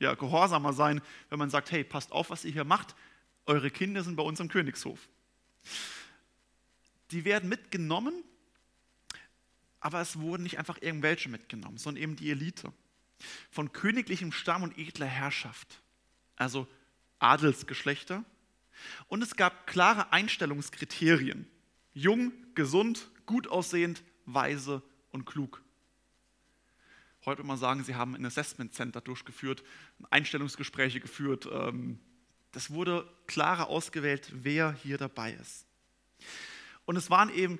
ja, 0.00 0.14
gehorsamer 0.14 0.72
sein, 0.72 1.00
wenn 1.28 1.38
man 1.38 1.50
sagt, 1.50 1.70
hey, 1.70 1.84
passt 1.84 2.10
auf, 2.10 2.30
was 2.30 2.44
ihr 2.44 2.52
hier 2.52 2.64
macht, 2.64 2.96
eure 3.46 3.70
Kinder 3.70 4.02
sind 4.02 4.16
bei 4.16 4.22
uns 4.22 4.40
im 4.40 4.48
Königshof. 4.48 5.08
Die 7.10 7.24
werden 7.24 7.48
mitgenommen, 7.48 8.24
aber 9.78 10.00
es 10.00 10.18
wurden 10.18 10.42
nicht 10.42 10.58
einfach 10.58 10.78
irgendwelche 10.80 11.28
mitgenommen, 11.28 11.78
sondern 11.78 12.02
eben 12.02 12.16
die 12.16 12.30
Elite. 12.30 12.72
Von 13.50 13.72
königlichem 13.72 14.32
Stamm 14.32 14.62
und 14.62 14.78
edler 14.78 15.06
Herrschaft. 15.06 15.80
Also 16.36 16.66
Adelsgeschlechter. 17.18 18.24
Und 19.08 19.22
es 19.22 19.36
gab 19.36 19.66
klare 19.66 20.12
Einstellungskriterien. 20.12 21.46
Jung, 21.92 22.32
gesund, 22.54 23.10
gut 23.26 23.48
aussehend, 23.48 24.02
weise 24.24 24.82
und 25.10 25.26
klug. 25.26 25.62
Heute 27.26 27.44
würde 27.44 27.58
sagen, 27.58 27.84
sie 27.84 27.94
haben 27.94 28.14
ein 28.14 28.24
Assessment 28.24 28.74
Center 28.74 29.00
durchgeführt, 29.00 29.62
Einstellungsgespräche 30.10 31.00
geführt. 31.00 31.46
Ähm, 31.52 31.98
das 32.52 32.70
wurde 32.70 33.06
klarer 33.26 33.68
ausgewählt, 33.68 34.30
wer 34.32 34.72
hier 34.72 34.96
dabei 34.96 35.32
ist. 35.32 35.66
Und 36.86 36.96
es 36.96 37.10
waren 37.10 37.32
eben 37.32 37.58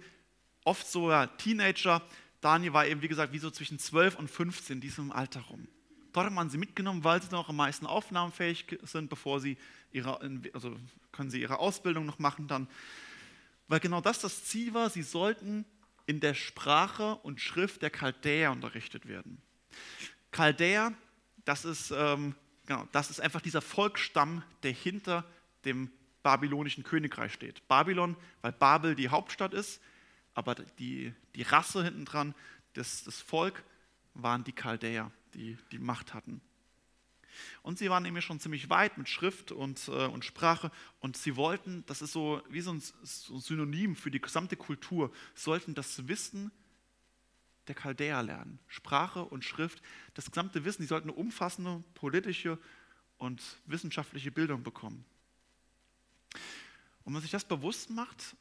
oft 0.65 0.87
so 0.87 1.11
Teenager. 1.39 2.03
Daniel 2.41 2.73
war 2.73 2.87
eben, 2.87 3.03
wie 3.03 3.09
gesagt, 3.09 3.33
wie 3.33 3.39
so 3.39 3.51
zwischen 3.51 3.79
12 3.79 4.17
und 4.17 4.29
15 4.29 4.77
in 4.77 4.81
diesem 4.81 5.13
Alter 5.13 5.41
rum. 5.43 5.69
Dort 6.13 6.27
hat 6.27 6.33
man 6.33 6.51
sie 6.51 6.59
mitgenommen, 6.59 7.05
weil 7.05 7.23
sie 7.23 7.31
noch 7.31 7.49
am 7.49 7.57
meisten 7.57 7.87
aufnahmefähig 7.87 8.79
sind, 8.83 9.11
bevor 9.11 9.41
sie 9.41 9.57
ihre, 9.93 10.21
also 10.55 10.77
können 11.13 11.31
sie 11.31 11.41
ihre 11.41 11.59
Ausbildung 11.59 12.07
noch 12.07 12.19
machen 12.19 12.49
dann. 12.49 12.67
Weil 13.69 13.79
genau 13.79 14.01
das 14.01 14.21
das 14.21 14.45
Ziel 14.45 14.75
war, 14.75 14.91
sie 14.91 15.03
sollten 15.03 15.65
in 16.07 16.19
der 16.19 16.35
Sprache 16.35 17.15
und 17.17 17.41
Schrift 17.41 17.83
der 17.83 17.91
Chaldäer 17.91 18.51
unterrichtet 18.51 19.07
werden. 19.07 19.41
Chaldäer, 20.31 20.95
das 21.45 21.65
ist, 21.65 21.91
ähm, 21.91 22.35
genau, 22.67 22.87
das 22.93 23.11
ist 23.11 23.21
einfach 23.21 23.41
dieser 23.41 23.63
Volksstamm, 23.63 24.43
der 24.63 24.73
hinter 24.73 25.25
dem 25.65 25.91
babylonischen 26.23 26.85
Königreich 26.85 27.33
steht. 27.33 27.67
Babylon, 27.69 28.17
weil 28.43 28.53
Babel 28.53 28.95
die 28.95 29.09
Hauptstadt 29.09 29.55
ist, 29.55 29.81
aber 30.35 30.55
die, 30.55 31.13
die 31.35 31.43
Rasse 31.43 31.85
hinten 31.85 32.05
dran, 32.05 32.35
das, 32.75 33.05
das 33.05 33.21
Volk, 33.21 33.65
waren 34.15 34.45
die 34.45 34.53
Chaldäer, 34.53 35.11
die 35.35 35.57
die 35.73 35.79
Macht 35.79 36.15
hatten. 36.15 36.41
Und 37.63 37.79
sie 37.79 37.91
waren 37.91 38.03
nämlich 38.03 38.25
schon 38.25 38.41
ziemlich 38.41 38.71
weit 38.71 38.99
mit 38.99 39.09
Schrift 39.09 39.53
und, 39.53 39.89
äh, 39.89 40.07
und 40.07 40.25
Sprache 40.25 40.71
und 40.99 41.17
sie 41.17 41.37
wollten, 41.37 41.85
das 41.87 42.03
ist 42.03 42.13
so 42.13 42.43
wie 42.49 42.61
so 42.61 42.73
ein, 42.73 42.83
so 43.03 43.35
ein 43.35 43.41
Synonym 43.41 43.97
für 43.97 44.11
die 44.11 44.21
gesamte 44.21 44.57
Kultur, 44.57 45.13
sollten 45.35 45.75
das 45.75 46.09
Wissen 46.09 46.51
der 47.71 47.81
Chaldäer 47.81 48.23
lernen. 48.23 48.59
Sprache 48.69 49.25
und 49.25 49.45
Schrift, 49.45 49.83
das 50.15 50.31
gesamte 50.31 50.65
Wissen, 50.65 50.83
die 50.83 50.89
sollten 50.89 51.09
eine 51.09 51.19
umfassende 51.19 51.83
politische 51.95 52.59
und 53.19 53.43
wissenschaftliche 53.67 54.31
Bildung 54.31 54.63
bekommen. 54.63 55.05
Und 56.33 57.07
wenn 57.07 57.13
man 57.15 57.23
sich 57.23 57.31
das 57.31 57.45
bewusst 57.45 57.91
macht, 57.91 58.37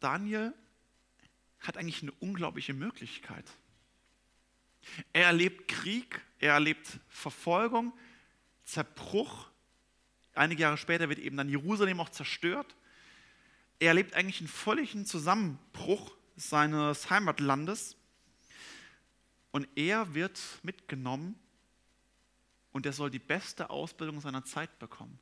Daniel 0.00 0.52
hat 1.60 1.76
eigentlich 1.76 2.02
eine 2.02 2.12
unglaubliche 2.20 2.72
Möglichkeit. 2.72 3.44
Er 5.12 5.26
erlebt 5.26 5.68
Krieg, 5.68 6.20
er 6.38 6.54
erlebt 6.54 6.98
Verfolgung, 7.08 7.92
Zerbruch. 8.64 9.50
Einige 10.34 10.62
Jahre 10.62 10.78
später 10.78 11.08
wird 11.08 11.18
eben 11.18 11.36
dann 11.36 11.48
Jerusalem 11.48 12.00
auch 12.00 12.08
zerstört. 12.08 12.76
Er 13.78 13.88
erlebt 13.88 14.14
eigentlich 14.14 14.40
einen 14.40 14.48
völligen 14.48 15.04
Zusammenbruch 15.06 16.16
seines 16.36 17.10
Heimatlandes. 17.10 17.96
Und 19.52 19.68
er 19.74 20.14
wird 20.14 20.40
mitgenommen 20.62 21.34
und 22.72 22.86
er 22.86 22.92
soll 22.92 23.10
die 23.10 23.18
beste 23.18 23.70
Ausbildung 23.70 24.20
seiner 24.20 24.44
Zeit 24.44 24.78
bekommen. 24.78 25.18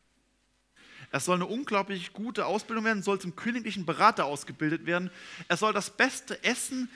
Er 1.11 1.21
soll 1.21 1.37
eine 1.37 1.47
unglaublich 1.47 2.13
gute 2.13 2.45
Ausbildung 2.45 2.85
werden, 2.85 3.03
soll 3.03 3.21
zum 3.21 3.37
königlichen 3.37 3.87
Berater 3.87 4.27
ausgebildet 4.27 4.85
werden. 4.85 5.11
Er 5.49 5.57
soll 5.57 5.73
das 5.73 5.91
beste 5.91 6.43
Essen 6.45 6.91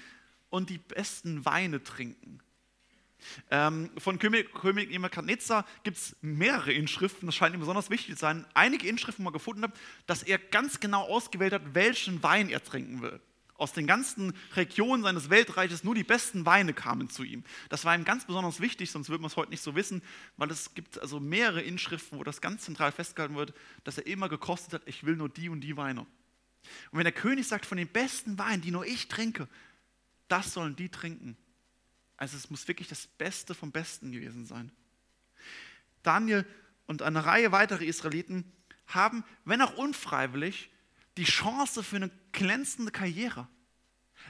und 0.50 0.68
die 0.68 0.78
besten 0.78 1.44
Weine 1.46 1.82
trinken. 1.82 2.40
Ähm, 3.50 3.90
von 3.98 4.18
König, 4.18 4.52
König 4.52 4.90
Nebukadnezar 4.90 5.64
gibt 5.84 5.96
es 5.96 6.16
mehrere 6.20 6.72
Inschriften, 6.72 7.26
das 7.26 7.36
scheint 7.36 7.54
ihm 7.54 7.60
besonders 7.60 7.88
wichtig 7.88 8.16
zu 8.16 8.20
sein. 8.20 8.44
Einige 8.52 8.88
Inschriften, 8.88 9.22
die 9.22 9.24
man 9.24 9.32
gefunden 9.32 9.62
habe, 9.62 9.74
dass 10.06 10.22
er 10.24 10.38
ganz 10.38 10.80
genau 10.80 11.04
ausgewählt 11.04 11.52
hat, 11.52 11.74
welchen 11.74 12.22
Wein 12.22 12.50
er 12.50 12.62
trinken 12.62 13.00
will. 13.00 13.20
Aus 13.62 13.72
den 13.72 13.86
ganzen 13.86 14.34
Regionen 14.56 15.04
seines 15.04 15.30
Weltreiches 15.30 15.84
nur 15.84 15.94
die 15.94 16.02
besten 16.02 16.44
Weine 16.44 16.74
kamen 16.74 17.08
zu 17.08 17.22
ihm. 17.22 17.44
Das 17.68 17.84
war 17.84 17.94
ihm 17.94 18.04
ganz 18.04 18.24
besonders 18.24 18.58
wichtig, 18.58 18.90
sonst 18.90 19.08
würde 19.08 19.22
man 19.22 19.30
es 19.30 19.36
heute 19.36 19.52
nicht 19.52 19.62
so 19.62 19.76
wissen, 19.76 20.02
weil 20.36 20.50
es 20.50 20.74
gibt 20.74 20.98
also 20.98 21.20
mehrere 21.20 21.62
Inschriften, 21.62 22.18
wo 22.18 22.24
das 22.24 22.40
ganz 22.40 22.64
zentral 22.64 22.90
festgehalten 22.90 23.36
wird, 23.36 23.54
dass 23.84 23.98
er 23.98 24.06
immer 24.08 24.28
gekostet 24.28 24.72
hat, 24.74 24.82
ich 24.86 25.04
will 25.04 25.14
nur 25.14 25.28
die 25.28 25.48
und 25.48 25.60
die 25.60 25.76
Weine. 25.76 26.00
Und 26.00 26.98
wenn 26.98 27.04
der 27.04 27.12
König 27.12 27.46
sagt, 27.46 27.64
von 27.64 27.78
den 27.78 27.86
besten 27.86 28.36
Weinen, 28.36 28.62
die 28.62 28.72
nur 28.72 28.84
ich 28.84 29.06
trinke, 29.06 29.46
das 30.26 30.52
sollen 30.54 30.74
die 30.74 30.88
trinken. 30.88 31.36
Also 32.16 32.36
es 32.36 32.50
muss 32.50 32.66
wirklich 32.66 32.88
das 32.88 33.06
Beste 33.06 33.54
vom 33.54 33.70
Besten 33.70 34.10
gewesen 34.10 34.44
sein. 34.44 34.72
Daniel 36.02 36.44
und 36.86 37.00
eine 37.00 37.24
Reihe 37.24 37.52
weiterer 37.52 37.82
Israeliten 37.82 38.42
haben, 38.88 39.22
wenn 39.44 39.62
auch 39.62 39.76
unfreiwillig, 39.76 40.71
die 41.16 41.24
Chance 41.24 41.82
für 41.82 41.96
eine 41.96 42.10
glänzende 42.32 42.90
Karriere. 42.90 43.48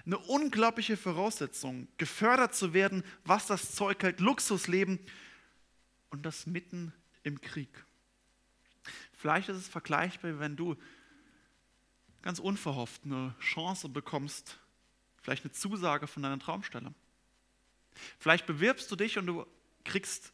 Eine 0.06 0.18
unglaubliche 0.18 0.96
Voraussetzung, 0.96 1.86
gefördert 1.98 2.54
zu 2.54 2.72
werden, 2.72 3.04
was 3.24 3.46
das 3.46 3.74
Zeug 3.74 4.02
hält, 4.02 4.20
Luxusleben 4.20 4.98
und 6.10 6.24
das 6.24 6.46
mitten 6.46 6.92
im 7.22 7.40
Krieg. 7.40 7.84
Vielleicht 9.12 9.48
ist 9.48 9.58
es 9.58 9.68
vergleichbar, 9.68 10.40
wenn 10.40 10.56
du 10.56 10.76
ganz 12.22 12.38
unverhofft 12.38 13.02
eine 13.04 13.34
Chance 13.40 13.88
bekommst, 13.88 14.58
vielleicht 15.20 15.44
eine 15.44 15.52
Zusage 15.52 16.06
von 16.06 16.22
deiner 16.22 16.38
Traumstelle. 16.38 16.94
Vielleicht 18.18 18.46
bewirbst 18.46 18.90
du 18.90 18.96
dich 18.96 19.18
und 19.18 19.26
du 19.26 19.46
kriegst 19.84 20.32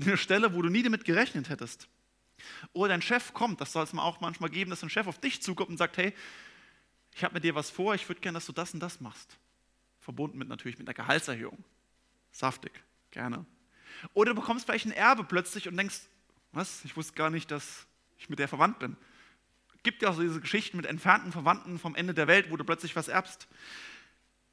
eine 0.00 0.16
Stelle, 0.16 0.54
wo 0.54 0.62
du 0.62 0.68
nie 0.68 0.82
damit 0.82 1.04
gerechnet 1.04 1.48
hättest. 1.48 1.88
Oder 2.72 2.90
dein 2.90 3.02
Chef 3.02 3.32
kommt, 3.34 3.60
das 3.60 3.72
soll 3.72 3.84
es 3.84 3.94
auch 3.94 4.20
manchmal 4.20 4.50
geben, 4.50 4.70
dass 4.70 4.82
ein 4.82 4.90
Chef 4.90 5.06
auf 5.06 5.18
dich 5.18 5.42
zukommt 5.42 5.70
und 5.70 5.76
sagt, 5.76 5.96
hey, 5.96 6.14
ich 7.14 7.24
habe 7.24 7.34
mit 7.34 7.44
dir 7.44 7.54
was 7.54 7.70
vor, 7.70 7.94
ich 7.94 8.08
würde 8.08 8.20
gerne, 8.20 8.36
dass 8.36 8.46
du 8.46 8.52
das 8.52 8.72
und 8.74 8.80
das 8.80 9.00
machst. 9.00 9.36
Verbunden 10.00 10.38
mit 10.38 10.48
natürlich 10.48 10.78
mit 10.78 10.88
einer 10.88 10.94
Gehaltserhöhung. 10.94 11.62
Saftig, 12.32 12.72
gerne. 13.10 13.44
Oder 14.14 14.34
du 14.34 14.40
bekommst 14.40 14.66
vielleicht 14.66 14.86
ein 14.86 14.92
Erbe 14.92 15.24
plötzlich 15.24 15.68
und 15.68 15.76
denkst, 15.76 16.00
was, 16.52 16.84
ich 16.84 16.96
wusste 16.96 17.14
gar 17.14 17.30
nicht, 17.30 17.50
dass 17.50 17.86
ich 18.18 18.28
mit 18.28 18.38
der 18.38 18.48
verwandt 18.48 18.78
bin. 18.78 18.96
Gibt 19.82 20.02
ja 20.02 20.10
auch 20.10 20.14
so 20.14 20.22
diese 20.22 20.40
Geschichten 20.40 20.76
mit 20.76 20.86
entfernten 20.86 21.32
Verwandten 21.32 21.78
vom 21.78 21.94
Ende 21.94 22.14
der 22.14 22.28
Welt, 22.28 22.50
wo 22.50 22.56
du 22.56 22.64
plötzlich 22.64 22.94
was 22.94 23.08
erbst. 23.08 23.48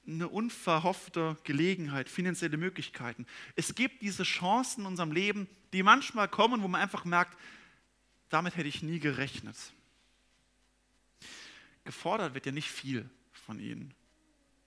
Eine 0.08 0.27
unverhoffte 0.27 1.38
Gelegenheit, 1.43 2.10
finanzielle 2.10 2.58
Möglichkeiten. 2.58 3.27
Es 3.55 3.75
gibt 3.75 4.01
diese 4.01 4.24
Chancen 4.24 4.81
in 4.81 4.88
unserem 4.88 5.12
Leben, 5.12 5.48
die 5.72 5.84
manchmal 5.84 6.27
kommen, 6.27 6.63
wo 6.63 6.67
man 6.67 6.81
einfach 6.81 7.05
merkt, 7.05 7.38
damit 8.29 8.55
hätte 8.55 8.69
ich 8.69 8.83
nie 8.83 9.00
gerechnet. 9.00 9.57
gefordert 11.83 12.36
wird 12.36 12.45
ja 12.45 12.51
nicht 12.51 12.69
viel 12.69 13.09
von 13.31 13.59
ihnen. 13.59 13.93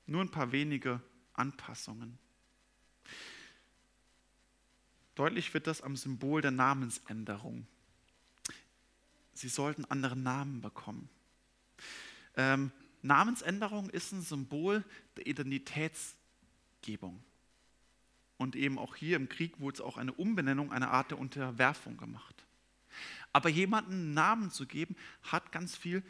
Nur 0.06 0.22
ein 0.22 0.30
paar 0.30 0.50
wenige 0.50 1.00
Anpassungen. 1.34 2.18
Deutlich 5.14 5.54
wird 5.54 5.66
das 5.66 5.82
am 5.82 5.96
Symbol 5.96 6.40
der 6.42 6.50
Namensänderung. 6.50 7.66
Sie 9.34 9.48
sollten 9.48 9.84
andere 9.84 10.16
Namen 10.16 10.60
bekommen. 10.60 11.08
Ähm, 12.36 12.72
Namensänderung 13.02 13.90
ist 13.90 14.12
ein 14.12 14.22
Symbol 14.22 14.84
der 15.16 15.26
Identitätsgebung. 15.26 17.22
Und 18.36 18.56
eben 18.56 18.78
auch 18.78 18.96
hier 18.96 19.16
im 19.16 19.28
Krieg 19.28 19.60
wurde 19.60 19.76
es 19.76 19.80
auch 19.80 19.96
eine 19.96 20.12
Umbenennung, 20.12 20.72
eine 20.72 20.90
Art 20.90 21.10
der 21.10 21.18
Unterwerfung 21.18 21.96
gemacht. 21.96 22.44
Aber 23.32 23.48
jemanden 23.48 23.92
einen 23.92 24.14
Namen 24.14 24.50
zu 24.50 24.66
geben, 24.66 24.96
hat 25.22 25.52
ganz 25.52 25.76
viel 25.76 26.02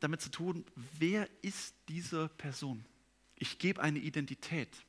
damit 0.00 0.20
zu 0.20 0.30
tun, 0.30 0.64
wer 0.98 1.28
ist 1.42 1.74
diese 1.88 2.28
Person? 2.28 2.84
Ich 3.36 3.58
gebe 3.58 3.82
eine 3.82 3.98
Identität. 3.98 4.84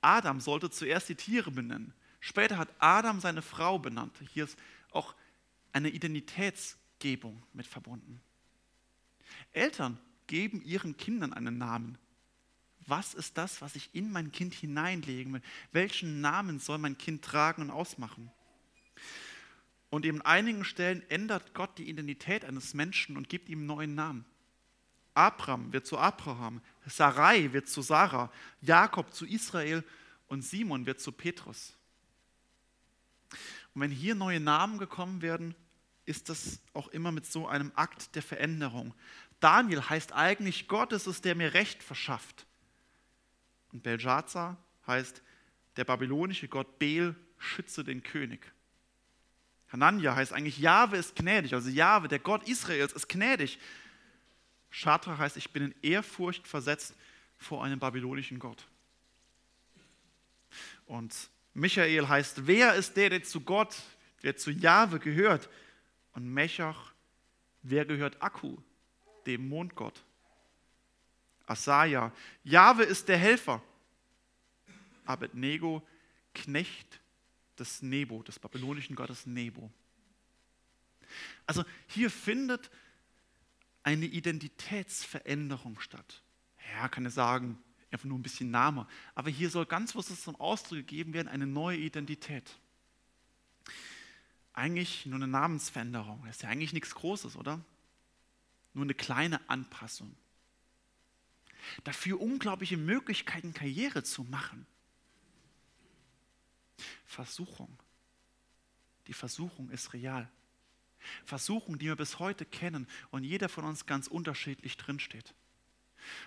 Adam 0.00 0.40
sollte 0.40 0.70
zuerst 0.70 1.08
die 1.08 1.14
Tiere 1.14 1.50
benennen. 1.50 1.92
Später 2.20 2.56
hat 2.56 2.68
Adam 2.78 3.20
seine 3.20 3.42
Frau 3.42 3.78
benannt. 3.78 4.16
Hier 4.32 4.44
ist 4.44 4.58
auch 4.92 5.14
eine 5.72 5.88
Identitätsgebung 5.88 7.42
mit 7.52 7.66
verbunden. 7.66 8.20
Eltern 9.52 9.98
geben 10.26 10.62
ihren 10.62 10.96
Kindern 10.96 11.32
einen 11.32 11.58
Namen. 11.58 11.98
Was 12.86 13.14
ist 13.14 13.38
das, 13.38 13.60
was 13.60 13.76
ich 13.76 13.94
in 13.94 14.10
mein 14.12 14.32
Kind 14.32 14.54
hineinlegen 14.54 15.32
will? 15.32 15.42
Welchen 15.72 16.20
Namen 16.20 16.58
soll 16.58 16.78
mein 16.78 16.98
Kind 16.98 17.24
tragen 17.24 17.62
und 17.62 17.70
ausmachen? 17.70 18.30
Und 19.92 20.06
an 20.06 20.22
einigen 20.22 20.64
Stellen 20.64 21.02
ändert 21.10 21.52
Gott 21.52 21.76
die 21.76 21.86
Identität 21.86 22.46
eines 22.46 22.72
Menschen 22.72 23.18
und 23.18 23.28
gibt 23.28 23.50
ihm 23.50 23.58
einen 23.58 23.66
neuen 23.66 23.94
Namen. 23.94 24.24
Abraham 25.12 25.70
wird 25.74 25.86
zu 25.86 25.98
Abraham, 25.98 26.62
Sarai 26.86 27.52
wird 27.52 27.68
zu 27.68 27.82
Sarah, 27.82 28.32
Jakob 28.62 29.12
zu 29.12 29.26
Israel 29.26 29.84
und 30.28 30.40
Simon 30.40 30.86
wird 30.86 30.98
zu 30.98 31.12
Petrus. 31.12 31.74
Und 33.74 33.82
wenn 33.82 33.90
hier 33.90 34.14
neue 34.14 34.40
Namen 34.40 34.78
gekommen 34.78 35.20
werden, 35.20 35.54
ist 36.06 36.30
das 36.30 36.60
auch 36.72 36.88
immer 36.88 37.12
mit 37.12 37.26
so 37.26 37.46
einem 37.46 37.70
Akt 37.74 38.14
der 38.14 38.22
Veränderung. 38.22 38.94
Daniel 39.40 39.82
heißt 39.82 40.14
eigentlich, 40.14 40.68
Gott 40.68 40.94
ist 40.94 41.06
es, 41.06 41.20
der 41.20 41.34
mir 41.34 41.52
Recht 41.52 41.82
verschafft. 41.82 42.46
Und 43.72 43.82
Belshazzar 43.82 44.56
heißt, 44.86 45.22
der 45.76 45.84
babylonische 45.84 46.48
Gott 46.48 46.78
Bel 46.78 47.14
schütze 47.36 47.84
den 47.84 48.02
König. 48.02 48.54
Hanania 49.72 50.14
heißt 50.14 50.34
eigentlich, 50.34 50.58
Jahwe 50.58 50.98
ist 50.98 51.16
gnädig, 51.16 51.54
also 51.54 51.70
Jahwe, 51.70 52.06
der 52.06 52.18
Gott 52.18 52.46
Israels, 52.46 52.92
ist 52.92 53.08
gnädig. 53.08 53.58
Shatra 54.70 55.16
heißt, 55.16 55.38
ich 55.38 55.50
bin 55.50 55.64
in 55.64 55.74
Ehrfurcht 55.82 56.46
versetzt 56.46 56.94
vor 57.38 57.64
einem 57.64 57.78
babylonischen 57.78 58.38
Gott. 58.38 58.66
Und 60.86 61.14
Michael 61.54 62.06
heißt, 62.06 62.46
wer 62.46 62.74
ist 62.74 62.96
der, 62.96 63.10
der 63.10 63.22
zu 63.22 63.40
Gott, 63.40 63.74
der 64.22 64.36
zu 64.36 64.50
Jahwe 64.50 64.98
gehört? 64.98 65.48
Und 66.12 66.32
Mechach, 66.32 66.92
wer 67.62 67.86
gehört 67.86 68.22
Akku, 68.22 68.58
dem 69.26 69.48
Mondgott? 69.48 70.02
Asaja, 71.46 72.12
Jahwe 72.44 72.84
ist 72.84 73.08
der 73.08 73.16
Helfer. 73.16 73.62
Abednego, 75.06 75.82
Knecht 76.34 77.01
des 77.62 77.82
Nebo, 77.82 78.22
des 78.22 78.38
babylonischen 78.38 78.96
Gottes 78.96 79.26
Nebo. 79.26 79.70
Also 81.46 81.64
hier 81.86 82.10
findet 82.10 82.70
eine 83.82 84.06
Identitätsveränderung 84.06 85.80
statt. 85.80 86.22
Ja, 86.74 86.88
kann 86.88 87.06
ich 87.06 87.14
sagen, 87.14 87.58
einfach 87.90 88.06
nur 88.06 88.18
ein 88.18 88.22
bisschen 88.22 88.50
Name. 88.50 88.86
Aber 89.14 89.30
hier 89.30 89.50
soll 89.50 89.66
ganz 89.66 89.94
was 89.94 90.20
zum 90.20 90.36
Ausdruck 90.36 90.78
gegeben 90.78 91.12
werden, 91.12 91.28
eine 91.28 91.46
neue 91.46 91.78
Identität. 91.78 92.58
Eigentlich 94.52 95.06
nur 95.06 95.16
eine 95.16 95.28
Namensveränderung. 95.28 96.22
Das 96.26 96.36
ist 96.36 96.42
ja 96.42 96.48
eigentlich 96.48 96.72
nichts 96.72 96.94
Großes, 96.94 97.36
oder? 97.36 97.60
Nur 98.74 98.84
eine 98.84 98.94
kleine 98.94 99.48
Anpassung. 99.48 100.14
Dafür 101.84 102.20
unglaubliche 102.20 102.76
Möglichkeiten, 102.76 103.54
Karriere 103.54 104.02
zu 104.02 104.24
machen. 104.24 104.66
Versuchung. 107.04 107.78
Die 109.06 109.12
Versuchung 109.12 109.70
ist 109.70 109.92
real. 109.92 110.30
Versuchung, 111.24 111.78
die 111.78 111.86
wir 111.86 111.96
bis 111.96 112.18
heute 112.18 112.44
kennen 112.44 112.86
und 113.10 113.24
jeder 113.24 113.48
von 113.48 113.64
uns 113.64 113.86
ganz 113.86 114.06
unterschiedlich 114.06 114.76
drinsteht. 114.76 115.34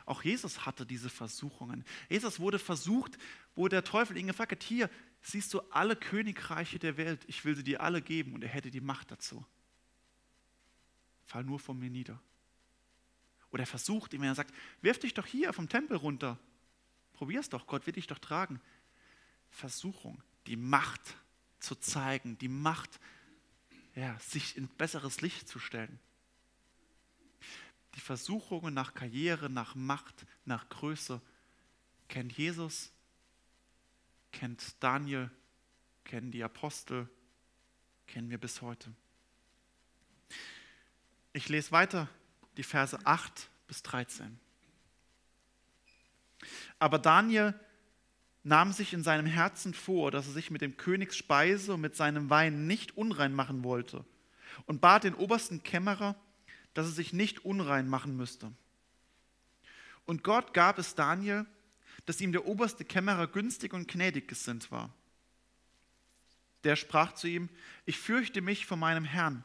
Auch 0.06 0.24
Jesus 0.24 0.66
hatte 0.66 0.86
diese 0.86 1.10
Versuchungen. 1.10 1.84
Jesus 2.10 2.40
wurde 2.40 2.60
versucht, 2.60 3.18
wo 3.56 3.68
der 3.68 3.84
Teufel 3.84 4.18
ihn 4.18 4.28
gefragt 4.28 4.52
hat, 4.52 4.64
hier 4.64 4.90
siehst 5.22 5.54
du 5.54 5.62
alle 5.72 5.96
Königreiche 5.96 6.80
der 6.80 6.98
Welt, 6.98 7.24
ich 7.28 7.46
will 7.46 7.56
sie 7.56 7.64
dir 7.64 7.82
alle 7.82 8.02
geben 8.02 8.34
und 8.34 8.44
er 8.44 8.50
hätte 8.50 8.72
die 8.72 8.82
Macht 8.82 9.12
dazu. 9.12 9.46
Fall 11.26 11.44
nur 11.44 11.60
von 11.60 11.80
mir 11.80 11.90
nieder. 11.90 12.22
Oder 13.52 13.64
er 13.64 13.68
versucht 13.68 14.14
ihm, 14.14 14.22
wenn 14.22 14.30
er 14.30 14.36
sagt, 14.36 14.54
wirf 14.82 15.00
dich 15.00 15.14
doch 15.14 15.26
hier 15.26 15.54
vom 15.54 15.70
Tempel 15.70 15.98
runter. 15.98 16.40
Probier's 17.14 17.50
doch, 17.50 17.68
Gott 17.68 17.86
wird 17.86 17.96
dich 17.96 18.08
doch 18.08 18.20
tragen. 18.20 18.62
Versuchung, 19.50 20.22
die 20.48 20.56
Macht 20.56 21.02
zu 21.60 21.76
zeigen, 21.76 22.38
die 22.38 22.48
Macht, 22.48 23.00
ja, 23.96 24.18
sich 24.20 24.58
in 24.58 24.68
besseres 24.68 25.22
Licht 25.22 25.48
zu 25.48 25.60
stellen. 25.60 26.00
Die 27.96 28.02
Versuchungen 28.02 28.74
nach 28.74 28.94
Karriere, 28.94 29.50
nach 29.50 29.74
Macht, 29.74 30.26
nach 30.44 30.68
Größe 30.70 31.22
kennt 32.10 32.34
Jesus, 32.34 32.92
kennt 34.32 34.76
Daniel, 34.82 35.32
kennen 36.04 36.32
die 36.32 36.44
Apostel, 36.44 37.10
kennen 38.06 38.30
wir 38.30 38.38
bis 38.38 38.62
heute. 38.62 38.94
Ich 41.34 41.50
lese 41.50 41.72
weiter 41.72 42.10
die 42.58 42.64
Verse 42.64 42.98
8 43.06 43.50
bis 43.68 43.82
13. 43.84 44.40
Aber 46.80 47.00
Daniel 47.00 47.60
nahm 48.46 48.72
sich 48.72 48.94
in 48.94 49.04
seinem 49.04 49.26
Herzen 49.26 49.74
vor, 49.74 50.12
dass 50.12 50.28
er 50.28 50.34
sich 50.34 50.52
mit 50.52 50.62
dem 50.62 50.78
Königs 50.78 51.18
Speise 51.18 51.74
und 51.74 51.82
mit 51.82 51.96
seinem 51.96 52.30
Wein 52.30 52.68
nicht 52.68 52.96
unrein 52.96 53.34
machen 53.34 53.64
wollte 53.64 54.06
und 54.68 54.82
bat 54.82 55.04
den 55.04 55.16
obersten 55.16 55.64
Kämmerer, 55.64 56.16
dass 56.76 56.86
er 56.86 56.92
sich 56.92 57.12
nicht 57.12 57.44
unrein 57.44 57.90
machen 57.90 58.16
müsste. 58.16 58.52
Und 60.06 60.24
Gott 60.24 60.54
gab 60.54 60.78
es 60.78 60.94
Daniel, 60.94 61.48
dass 62.06 62.22
ihm 62.22 62.32
der 62.32 62.46
oberste 62.46 62.86
Kämmerer 62.86 63.26
günstig 63.26 63.74
und 63.74 63.88
gnädig 63.88 64.28
gesinnt 64.28 64.70
war. 64.70 64.94
Der 66.64 66.76
sprach 66.76 67.14
zu 67.14 67.28
ihm, 67.28 67.50
ich 67.86 67.98
fürchte 67.98 68.42
mich 68.42 68.68
vor 68.68 68.78
meinem 68.78 69.06
Herrn, 69.06 69.44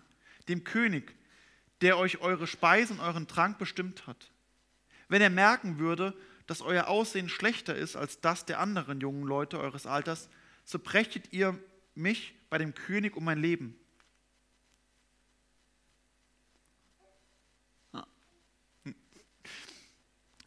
dem 0.48 0.62
König, 0.62 1.14
der 1.80 1.96
euch 1.96 2.20
eure 2.20 2.46
Speise 2.46 2.92
und 2.92 3.00
euren 3.00 3.26
Trank 3.26 3.56
bestimmt 3.56 4.06
hat. 4.06 4.30
Wenn 5.08 5.22
er 5.22 5.30
merken 5.30 5.78
würde, 5.78 6.14
dass 6.50 6.62
euer 6.62 6.88
Aussehen 6.88 7.28
schlechter 7.28 7.76
ist 7.76 7.94
als 7.94 8.20
das 8.20 8.44
der 8.44 8.58
anderen 8.58 9.00
jungen 9.00 9.22
Leute 9.22 9.60
eures 9.60 9.86
Alters, 9.86 10.28
so 10.64 10.80
brächtet 10.80 11.32
ihr 11.32 11.56
mich 11.94 12.34
bei 12.50 12.58
dem 12.58 12.74
König 12.74 13.16
um 13.16 13.22
mein 13.22 13.38
Leben. 13.38 13.78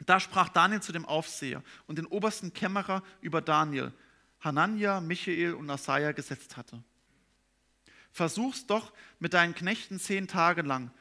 Da 0.02 0.20
sprach 0.20 0.50
Daniel 0.50 0.82
zu 0.82 0.92
dem 0.92 1.06
Aufseher 1.06 1.64
und 1.88 1.98
den 1.98 2.06
obersten 2.06 2.54
Kämmerer 2.54 3.02
über 3.22 3.42
Daniel, 3.42 3.94
Hanania, 4.42 5.00
Michael 5.00 5.54
und 5.54 5.70
Asaja 5.70 6.12
gesetzt 6.12 6.58
hatte. 6.58 6.84
Versuch's 8.12 8.66
doch 8.68 8.92
mit 9.20 9.34
deinen 9.34 9.56
Knechten 9.56 10.02
zehn 10.02 10.28
Tage 10.28 10.64
lang 10.64 10.92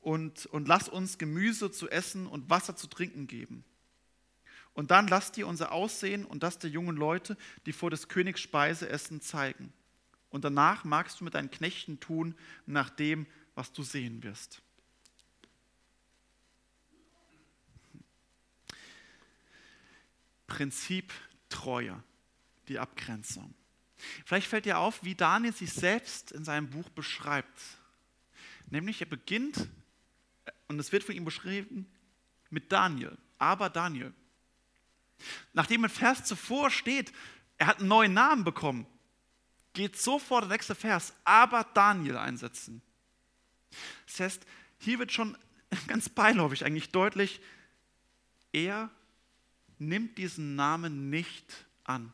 und, 0.00 0.46
und 0.46 0.68
lass 0.68 0.88
uns 0.88 1.18
Gemüse 1.18 1.72
zu 1.72 1.90
essen 1.90 2.28
und 2.28 2.50
Wasser 2.50 2.76
zu 2.76 2.86
trinken 2.86 3.26
geben. 3.26 3.64
Und 4.74 4.90
dann 4.90 5.06
lass 5.08 5.32
dir 5.32 5.46
unser 5.46 5.72
Aussehen 5.72 6.24
und 6.24 6.42
das 6.42 6.58
der 6.58 6.70
jungen 6.70 6.96
Leute, 6.96 7.36
die 7.66 7.72
vor 7.72 7.90
des 7.90 8.08
Königs 8.08 8.40
Speise 8.40 8.88
essen, 8.88 9.20
zeigen. 9.20 9.72
Und 10.30 10.44
danach 10.44 10.84
magst 10.84 11.20
du 11.20 11.24
mit 11.24 11.34
deinen 11.34 11.50
Knechten 11.50 12.00
tun, 12.00 12.34
nach 12.64 12.88
dem, 12.88 13.26
was 13.54 13.72
du 13.72 13.82
sehen 13.82 14.22
wirst. 14.22 14.62
Prinzip 20.46 21.12
Treue, 21.50 22.02
die 22.68 22.78
Abgrenzung. 22.78 23.54
Vielleicht 24.24 24.46
fällt 24.46 24.64
dir 24.64 24.78
auf, 24.78 25.04
wie 25.04 25.14
Daniel 25.14 25.52
sich 25.52 25.72
selbst 25.72 26.32
in 26.32 26.44
seinem 26.44 26.70
Buch 26.70 26.88
beschreibt. 26.90 27.60
Nämlich 28.70 29.00
er 29.00 29.06
beginnt, 29.06 29.68
und 30.68 30.78
es 30.78 30.92
wird 30.92 31.04
von 31.04 31.14
ihm 31.14 31.24
beschrieben, 31.24 31.86
mit 32.48 32.72
Daniel, 32.72 33.16
aber 33.38 33.68
Daniel. 33.68 34.14
Nachdem 35.52 35.84
im 35.84 35.90
Vers 35.90 36.24
zuvor 36.24 36.70
steht, 36.70 37.12
er 37.58 37.66
hat 37.66 37.78
einen 37.78 37.88
neuen 37.88 38.14
Namen 38.14 38.44
bekommen, 38.44 38.86
geht 39.72 39.98
sofort 39.98 40.44
der 40.44 40.50
nächste 40.50 40.74
Vers, 40.74 41.14
aber 41.24 41.64
Daniel 41.74 42.16
einsetzen. 42.16 42.82
Das 44.06 44.20
heißt, 44.20 44.46
hier 44.78 44.98
wird 44.98 45.12
schon 45.12 45.36
ganz 45.86 46.08
beiläufig 46.08 46.64
eigentlich 46.64 46.90
deutlich, 46.90 47.40
er 48.52 48.90
nimmt 49.78 50.18
diesen 50.18 50.56
Namen 50.56 51.10
nicht 51.10 51.66
an. 51.84 52.12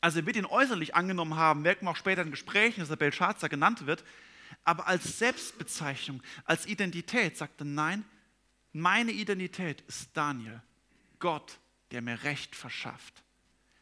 Also 0.00 0.20
er 0.20 0.26
wird 0.26 0.36
ihn 0.36 0.46
äußerlich 0.46 0.94
angenommen 0.94 1.36
haben, 1.36 1.62
merkt 1.62 1.82
man 1.82 1.92
auch 1.92 1.96
später 1.96 2.22
in 2.22 2.30
Gesprächen, 2.30 2.80
dass 2.80 2.90
er 2.90 2.96
Belshazzar 2.96 3.48
genannt 3.48 3.86
wird, 3.86 4.04
aber 4.64 4.86
als 4.86 5.18
Selbstbezeichnung, 5.18 6.22
als 6.44 6.66
Identität 6.66 7.36
sagt 7.36 7.60
er, 7.60 7.64
nein, 7.64 8.04
meine 8.72 9.12
Identität 9.12 9.80
ist 9.82 10.10
Daniel, 10.14 10.62
Gott, 11.18 11.58
der 11.90 12.02
mir 12.02 12.22
Recht 12.22 12.54
verschafft. 12.54 13.22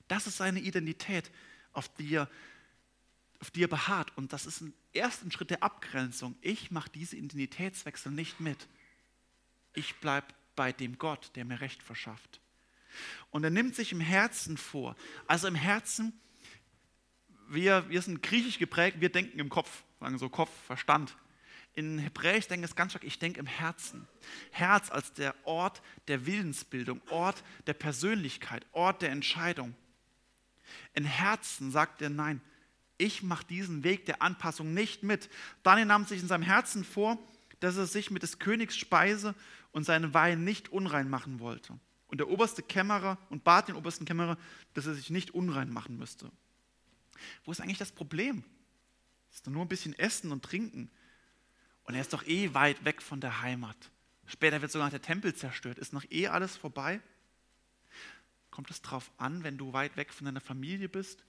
Das 0.08 0.26
ist 0.26 0.36
seine 0.36 0.60
Identität, 0.60 1.30
auf 1.72 1.88
die 1.88 2.14
er, 2.14 2.30
auf 3.40 3.50
die 3.50 3.64
er 3.64 3.68
beharrt. 3.68 4.16
Und 4.16 4.32
das 4.32 4.46
ist 4.46 4.60
ein 4.60 4.72
erster 4.92 5.30
Schritt 5.30 5.50
der 5.50 5.62
Abgrenzung. 5.62 6.36
Ich 6.40 6.70
mache 6.70 6.90
diese 6.90 7.16
Identitätswechsel 7.16 8.12
nicht 8.12 8.40
mit. 8.40 8.68
Ich 9.74 9.96
bleibe 9.96 10.28
bei 10.54 10.72
dem 10.72 10.98
Gott, 10.98 11.30
der 11.34 11.44
mir 11.44 11.60
Recht 11.60 11.82
verschafft. 11.82 12.40
Und 13.30 13.44
er 13.44 13.50
nimmt 13.50 13.74
sich 13.74 13.92
im 13.92 14.00
Herzen 14.00 14.56
vor. 14.56 14.96
Also 15.26 15.48
im 15.48 15.54
Herzen, 15.54 16.18
wir, 17.48 17.88
wir 17.90 18.00
sind 18.00 18.22
griechisch 18.22 18.58
geprägt, 18.58 19.00
wir 19.00 19.10
denken 19.10 19.38
im 19.38 19.50
Kopf, 19.50 19.84
sagen 20.00 20.18
so 20.18 20.28
Kopf, 20.28 20.50
Verstand. 20.66 21.16
In 21.76 21.98
Hebräisch 21.98 22.48
denke 22.48 22.66
ich 22.66 22.74
ganz 22.74 22.92
stark, 22.92 23.04
ich 23.04 23.18
denke 23.18 23.38
im 23.38 23.46
Herzen. 23.46 24.08
Herz 24.50 24.90
als 24.90 25.12
der 25.12 25.34
Ort 25.44 25.82
der 26.08 26.24
Willensbildung, 26.24 27.02
Ort 27.10 27.44
der 27.66 27.74
Persönlichkeit, 27.74 28.64
Ort 28.72 29.02
der 29.02 29.10
Entscheidung. 29.10 29.74
In 30.94 31.04
Herzen 31.04 31.70
sagt 31.70 32.00
er, 32.00 32.08
nein, 32.08 32.40
ich 32.96 33.22
mache 33.22 33.46
diesen 33.46 33.84
Weg 33.84 34.06
der 34.06 34.22
Anpassung 34.22 34.72
nicht 34.72 35.02
mit. 35.02 35.28
Daniel 35.62 35.86
nahm 35.86 36.06
sich 36.06 36.22
in 36.22 36.28
seinem 36.28 36.44
Herzen 36.44 36.82
vor, 36.82 37.18
dass 37.60 37.76
er 37.76 37.86
sich 37.86 38.10
mit 38.10 38.22
des 38.22 38.38
Königs 38.38 38.74
Speise 38.74 39.34
und 39.70 39.84
seinen 39.84 40.14
Wein 40.14 40.44
nicht 40.44 40.70
unrein 40.70 41.10
machen 41.10 41.40
wollte. 41.40 41.78
Und 42.06 42.18
der 42.18 42.30
oberste 42.30 42.62
Kämmerer 42.62 43.18
und 43.28 43.44
bat 43.44 43.68
den 43.68 43.76
obersten 43.76 44.06
Kämmerer, 44.06 44.38
dass 44.72 44.86
er 44.86 44.94
sich 44.94 45.10
nicht 45.10 45.32
unrein 45.32 45.70
machen 45.70 45.98
müsste. 45.98 46.32
Wo 47.44 47.52
ist 47.52 47.60
eigentlich 47.60 47.76
das 47.76 47.92
Problem? 47.92 48.44
Ist 49.30 49.46
doch 49.46 49.52
nur 49.52 49.62
ein 49.62 49.68
bisschen 49.68 49.92
Essen 49.98 50.32
und 50.32 50.42
Trinken. 50.42 50.90
Und 51.86 51.94
er 51.94 52.00
ist 52.00 52.12
doch 52.12 52.26
eh 52.26 52.52
weit 52.52 52.84
weg 52.84 53.00
von 53.00 53.20
der 53.20 53.42
Heimat. 53.42 53.76
Später 54.26 54.60
wird 54.60 54.72
sogar 54.72 54.90
der 54.90 55.02
Tempel 55.02 55.34
zerstört. 55.34 55.78
Ist 55.78 55.92
noch 55.92 56.04
eh 56.10 56.26
alles 56.28 56.56
vorbei? 56.56 57.00
Kommt 58.50 58.70
es 58.70 58.82
darauf 58.82 59.10
an, 59.18 59.44
wenn 59.44 59.56
du 59.56 59.72
weit 59.72 59.96
weg 59.96 60.12
von 60.12 60.24
deiner 60.24 60.40
Familie 60.40 60.88
bist, 60.88 61.24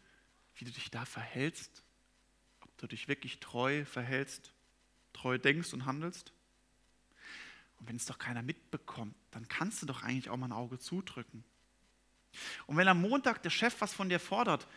wie 0.56 0.65
du 0.65 0.72
dich 0.72 0.89
da 0.89 1.06
verhältst? 1.06 1.84
Ob 2.62 2.76
du 2.78 2.88
dich 2.88 3.08
wirklich 3.08 3.39
treu 3.39 3.86
verhältst, 3.86 4.52
treu 5.13 5.38
denkst 5.38 5.74
und 5.74 5.86
handelst? 5.86 6.34
Und 7.80 7.88
wenn 7.88 7.96
es 7.96 8.06
doch 8.06 8.17
keiner 8.17 8.41
mitbekommt, 8.41 9.15
dann 9.32 9.48
kannst 9.48 9.82
du 9.82 9.86
doch 9.86 10.02
eigentlich 10.02 10.30
auch 10.30 10.38
mal 10.38 10.48
ein 10.48 10.54
Auge 10.54 10.80
zudrücken. 10.80 11.43
Und 12.65 12.78
wenn 12.78 12.88
am 12.88 13.02
Montag 13.02 13.43
der 13.43 13.50
Chef 13.52 13.80
was 13.80 13.93
von 13.93 14.10
dir 14.10 14.20
fordert, 14.20 14.67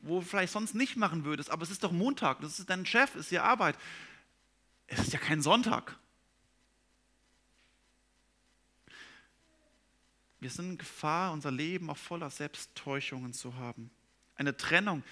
wo 0.00 0.20
du 0.20 0.26
vielleicht 0.26 0.52
sonst 0.52 0.74
nicht 0.74 0.96
machen 0.96 1.24
würdest, 1.24 1.50
aber 1.50 1.62
es 1.62 1.70
ist 1.70 1.84
doch 1.84 1.92
Montag, 1.92 2.40
das 2.40 2.58
ist 2.58 2.68
dein 2.68 2.84
Chef, 2.84 3.14
ist 3.14 3.30
die 3.30 3.38
Arbeit, 3.38 3.78
es 4.92 5.00
ist 5.00 5.12
ja 5.14 5.18
kein 5.18 5.40
Sonntag. 5.40 5.98
Wir 10.38 10.50
sind 10.50 10.70
in 10.70 10.78
Gefahr, 10.78 11.32
unser 11.32 11.50
Leben 11.50 11.88
auch 11.88 11.96
voller 11.96 12.28
Selbsttäuschungen 12.28 13.32
zu 13.32 13.54
haben. 13.54 13.90
Eine 14.34 14.56
Trennung 14.56 15.02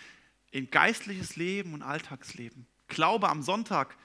in 0.50 0.70
geistliches 0.70 1.36
Leben 1.36 1.72
und 1.72 1.82
Alltagsleben. 1.82 2.66
Glaube 2.88 3.28
am 3.28 3.42
Sonntag 3.42 3.96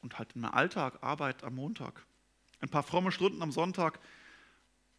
und 0.00 0.18
halt 0.18 0.34
im 0.34 0.44
Alltag, 0.44 1.02
Arbeit 1.02 1.44
am 1.44 1.54
Montag. 1.54 2.04
Ein 2.60 2.70
paar 2.70 2.82
fromme 2.82 3.12
Stunden 3.12 3.42
am 3.42 3.52
Sonntag 3.52 4.00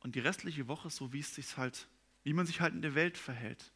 und 0.01 0.15
die 0.15 0.19
restliche 0.19 0.67
Woche 0.67 0.89
so, 0.89 1.11
wie 1.11 1.19
es 1.19 1.35
sich 1.35 1.57
halt, 1.57 1.87
wie 2.23 2.33
man 2.33 2.45
sich 2.45 2.61
halt 2.61 2.73
in 2.73 2.81
der 2.81 2.95
Welt 2.95 3.17
verhält. 3.17 3.71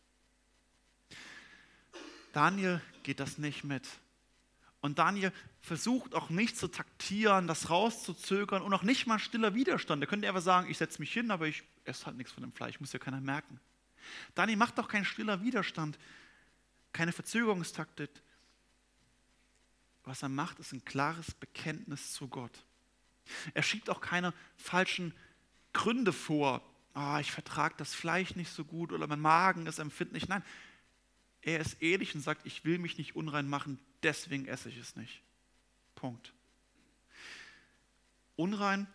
Daniel 2.32 2.82
geht 3.04 3.20
das 3.20 3.38
nicht 3.38 3.64
mit. 3.66 3.86
Und 4.82 4.98
Daniel 4.98 5.32
versucht 5.60 6.16
auch 6.16 6.30
nicht 6.30 6.58
zu 6.58 6.68
taktieren, 6.68 7.48
das 7.48 7.70
rauszuzögern 7.70 8.64
und 8.64 8.74
auch 8.74 8.82
nicht 8.82 9.06
mal 9.06 9.20
stiller 9.20 9.54
Widerstand. 9.54 10.02
Er 10.02 10.08
könnte 10.08 10.28
einfach 10.28 10.42
sagen, 10.42 10.70
ich 10.70 10.80
setze 10.80 11.00
mich 11.00 11.14
hin, 11.14 11.30
aber 11.30 11.48
ich 11.48 11.64
esse 11.86 12.08
halt 12.08 12.18
nichts 12.18 12.34
von 12.34 12.42
dem 12.42 12.52
Fleisch, 12.52 12.80
muss 12.80 12.92
ja 12.92 13.00
keiner 13.00 13.22
merken. 13.22 13.60
Daniel 14.34 14.58
macht 14.58 14.80
auch 14.80 14.88
keinen 14.88 15.06
stiller 15.06 15.44
Widerstand, 15.44 16.00
keine 16.94 17.12
Verzögerungstaktik. 17.12 18.10
Was 20.04 20.24
er 20.24 20.30
macht, 20.30 20.58
ist 20.60 20.74
ein 20.74 20.84
klares 20.84 21.32
Bekenntnis 21.36 22.14
zu 22.14 22.28
Gott. 22.28 22.66
Er 23.54 23.62
schiebt 23.62 23.90
auch 23.90 24.02
keine 24.02 24.34
falschen 24.58 25.14
Gründe 25.74 26.12
vor. 26.12 26.64
Ah, 26.96 27.20
ich 27.20 27.32
vertrage 27.32 27.76
das 27.78 27.94
Fleisch 27.94 28.36
nicht 28.36 28.52
so 28.52 28.66
gut 28.66 28.92
oder 28.92 29.06
mein 29.06 29.22
Magen 29.22 29.68
ist 29.68 29.78
empfindlich. 29.78 30.28
Nein, 30.28 30.44
er 31.42 31.60
ist 31.60 31.82
ehrlich 31.82 32.14
und 32.16 32.22
sagt, 32.22 32.46
ich 32.46 32.66
will 32.66 32.78
mich 32.78 32.98
nicht 32.98 33.16
unrein 33.16 33.48
machen, 33.48 33.80
deswegen 34.04 34.46
esse 34.48 34.70
ich 34.70 34.78
es 34.78 34.96
nicht. 34.96 35.22
Punkt. 35.96 36.34
Unrein, 38.36 38.88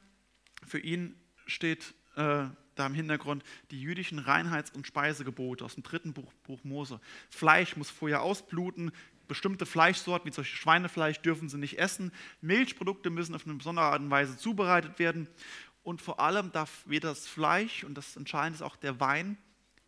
für 0.65 0.79
ihn 0.79 1.15
steht 1.47 1.95
äh, 2.17 2.47
da 2.75 2.87
im 2.87 2.95
Hintergrund 2.95 3.45
die 3.71 3.81
jüdischen 3.81 4.19
Reinheits- 4.19 4.73
und 4.75 4.87
Speisegebote 4.87 5.65
aus 5.65 5.75
dem 5.75 5.83
dritten 5.83 6.13
Buch, 6.13 6.33
Buch 6.45 6.63
Mose. 6.65 7.01
Fleisch 7.31 7.77
muss 7.77 7.91
vorher 7.91 8.23
ausbluten, 8.23 8.93
bestimmte 9.29 9.67
Fleischsorten, 9.67 10.27
wie 10.27 10.33
zum 10.33 10.43
Beispiel 10.43 10.59
Schweinefleisch, 10.59 11.21
dürfen 11.21 11.49
sie 11.49 11.59
nicht 11.59 11.79
essen. 11.79 12.13
Milchprodukte 12.41 13.11
müssen 13.11 13.35
auf 13.35 13.47
eine 13.47 13.57
besondere 13.57 13.87
Art 13.87 14.01
und 14.01 14.11
Weise 14.11 14.37
zubereitet 14.37 14.99
werden. 14.99 15.29
Und 15.83 16.03
vor 16.03 16.21
allem 16.21 16.53
darf 16.53 16.85
weder 16.87 17.11
das 17.11 17.27
Fleisch, 17.27 17.85
und 17.85 17.95
das 17.95 18.17
Entscheidende 18.17 18.57
ist 18.57 18.63
auch 18.63 18.77
der 18.77 19.01
Wein, 19.01 19.39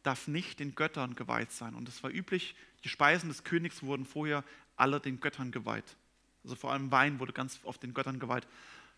darf 0.09 0.27
nicht 0.27 0.59
den 0.59 0.75
Göttern 0.75 1.17
geweiht 1.17 1.53
sein. 1.53 1.75
Und 1.75 1.87
es 1.87 2.03
war 2.03 2.11
üblich, 2.11 2.57
die 2.83 2.89
Speisen 2.89 3.29
des 3.29 3.45
Königs 3.45 3.83
wurden 3.83 4.07
vorher 4.07 4.43
alle 4.75 5.01
den 5.01 5.21
Göttern 5.21 5.53
geweiht. 5.53 5.97
Also 6.43 6.57
vor 6.57 6.73
allem 6.73 6.91
Wein 6.91 7.21
wurde 7.21 7.35
ganz 7.35 7.61
oft 7.65 7.83
den 7.83 7.93
Göttern 7.93 8.19
geweiht. 8.19 8.47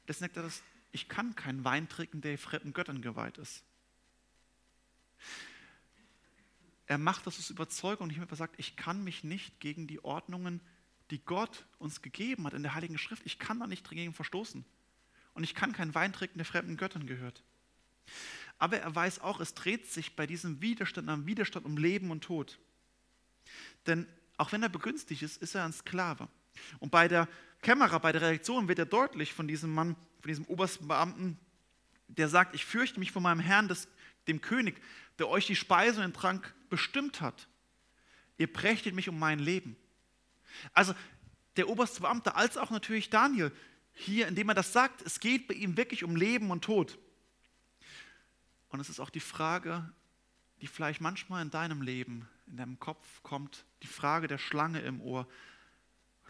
Deswegen 0.06 0.26
sagt 0.26 0.36
er, 0.36 0.44
das, 0.44 0.62
ich 0.92 1.08
kann 1.08 1.34
keinen 1.34 1.64
Wein 1.64 1.88
trinken, 1.88 2.20
der 2.20 2.38
fremden 2.38 2.72
Göttern 2.72 3.02
geweiht 3.02 3.38
ist. 3.38 3.64
Er 6.86 6.98
macht 6.98 7.26
das 7.26 7.40
aus 7.40 7.50
Überzeugung 7.50 8.08
und 8.08 8.16
ich 8.16 8.38
sagt, 8.38 8.54
ich 8.58 8.76
kann 8.76 9.02
mich 9.02 9.24
nicht 9.24 9.58
gegen 9.58 9.88
die 9.88 10.04
Ordnungen, 10.04 10.60
die 11.10 11.18
Gott 11.18 11.66
uns 11.80 12.02
gegeben 12.02 12.46
hat 12.46 12.54
in 12.54 12.62
der 12.62 12.74
Heiligen 12.74 12.98
Schrift, 12.98 13.26
ich 13.26 13.40
kann 13.40 13.58
da 13.58 13.66
nicht 13.66 13.84
dagegen 13.84 14.14
verstoßen. 14.14 14.64
Und 15.34 15.42
ich 15.42 15.56
kann 15.56 15.72
keinen 15.72 15.96
Wein 15.96 16.12
trinken, 16.12 16.38
der 16.38 16.46
fremden 16.46 16.76
Göttern 16.76 17.08
gehört. 17.08 17.42
Aber 18.60 18.78
er 18.78 18.94
weiß 18.94 19.20
auch, 19.20 19.40
es 19.40 19.54
dreht 19.54 19.90
sich 19.90 20.14
bei 20.14 20.26
diesem 20.26 20.60
Widerstand 20.60 21.08
am 21.08 21.26
Widerstand 21.26 21.64
um 21.66 21.78
Leben 21.78 22.10
und 22.10 22.22
Tod. 22.22 22.58
Denn 23.86 24.06
auch 24.36 24.52
wenn 24.52 24.62
er 24.62 24.68
begünstigt 24.68 25.22
ist, 25.22 25.42
ist 25.42 25.54
er 25.54 25.64
ein 25.64 25.72
Sklave. 25.72 26.28
Und 26.78 26.90
bei 26.90 27.08
der 27.08 27.26
Kämmerer, 27.62 27.98
bei 28.00 28.12
der 28.12 28.20
Reaktion 28.20 28.68
wird 28.68 28.78
er 28.78 28.86
deutlich 28.86 29.32
von 29.32 29.48
diesem 29.48 29.74
Mann, 29.74 29.96
von 30.20 30.28
diesem 30.28 30.44
obersten 30.44 30.86
Beamten, 30.86 31.38
der 32.06 32.28
sagt, 32.28 32.54
ich 32.54 32.66
fürchte 32.66 33.00
mich 33.00 33.12
vor 33.12 33.22
meinem 33.22 33.40
Herrn, 33.40 33.66
des, 33.66 33.88
dem 34.28 34.42
König, 34.42 34.80
der 35.18 35.28
euch 35.28 35.46
die 35.46 35.56
Speise 35.56 36.00
und 36.00 36.08
den 36.08 36.14
Trank 36.14 36.54
bestimmt 36.68 37.22
hat. 37.22 37.48
Ihr 38.36 38.52
prächtet 38.52 38.94
mich 38.94 39.08
um 39.08 39.18
mein 39.18 39.38
Leben. 39.38 39.74
Also 40.74 40.94
der 41.56 41.68
oberste 41.68 42.02
Beamte, 42.02 42.34
als 42.34 42.58
auch 42.58 42.70
natürlich 42.70 43.08
Daniel, 43.08 43.52
hier, 43.92 44.28
indem 44.28 44.50
er 44.50 44.54
das 44.54 44.72
sagt, 44.72 45.00
es 45.02 45.18
geht 45.18 45.48
bei 45.48 45.54
ihm 45.54 45.78
wirklich 45.78 46.04
um 46.04 46.14
Leben 46.14 46.50
und 46.50 46.62
Tod. 46.62 46.98
Und 48.70 48.80
es 48.80 48.88
ist 48.88 49.00
auch 49.00 49.10
die 49.10 49.20
Frage, 49.20 49.92
die 50.60 50.66
vielleicht 50.66 51.00
manchmal 51.00 51.42
in 51.42 51.50
deinem 51.50 51.82
Leben, 51.82 52.28
in 52.46 52.56
deinem 52.56 52.78
Kopf 52.78 53.22
kommt, 53.22 53.64
die 53.82 53.88
Frage 53.88 54.26
der 54.26 54.38
Schlange 54.38 54.80
im 54.80 55.00
Ohr, 55.00 55.28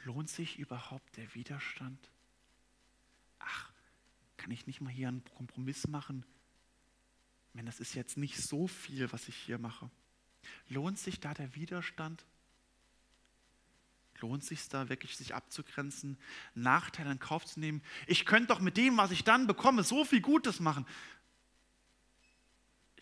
lohnt 0.05 0.29
sich 0.29 0.59
überhaupt 0.59 1.16
der 1.16 1.35
Widerstand? 1.35 2.11
Ach, 3.38 3.70
kann 4.37 4.50
ich 4.50 4.66
nicht 4.66 4.81
mal 4.81 4.90
hier 4.90 5.09
einen 5.09 5.24
Kompromiss 5.37 5.87
machen? 5.87 6.24
Wenn 7.53 7.66
das 7.66 7.81
ist 7.81 7.94
jetzt 7.94 8.16
nicht 8.16 8.37
so 8.37 8.66
viel, 8.66 9.12
was 9.12 9.29
ich 9.29 9.37
hier 9.37 9.59
mache. 9.59 9.90
Lohnt 10.68 10.98
sich 10.98 11.20
da 11.20 11.35
der 11.35 11.55
Widerstand? 11.55 12.24
Lohnt 14.20 14.44
sich 14.44 14.68
da 14.68 14.88
wirklich, 14.88 15.16
sich 15.16 15.35
abzugrenzen, 15.35 16.18
Nachteile 16.55 17.11
in 17.11 17.18
Kauf 17.18 17.44
zu 17.44 17.59
nehmen? 17.59 17.83
Ich 18.07 18.24
könnte 18.24 18.48
doch 18.48 18.61
mit 18.61 18.76
dem, 18.76 18.96
was 18.96 19.11
ich 19.11 19.24
dann 19.24 19.46
bekomme, 19.46 19.83
so 19.83 20.05
viel 20.05 20.20
Gutes 20.20 20.61
machen. 20.61 20.87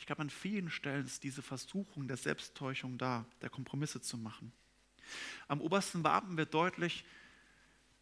Ich 0.08 0.10
glaube, 0.10 0.22
an 0.22 0.30
vielen 0.30 0.70
Stellen 0.70 1.04
ist 1.04 1.22
diese 1.22 1.42
Versuchung 1.42 2.08
der 2.08 2.16
Selbsttäuschung 2.16 2.96
da, 2.96 3.26
der 3.42 3.50
Kompromisse 3.50 4.00
zu 4.00 4.16
machen. 4.16 4.54
Am 5.48 5.60
obersten 5.60 6.02
Wappen 6.02 6.38
wird 6.38 6.54
deutlich, 6.54 7.04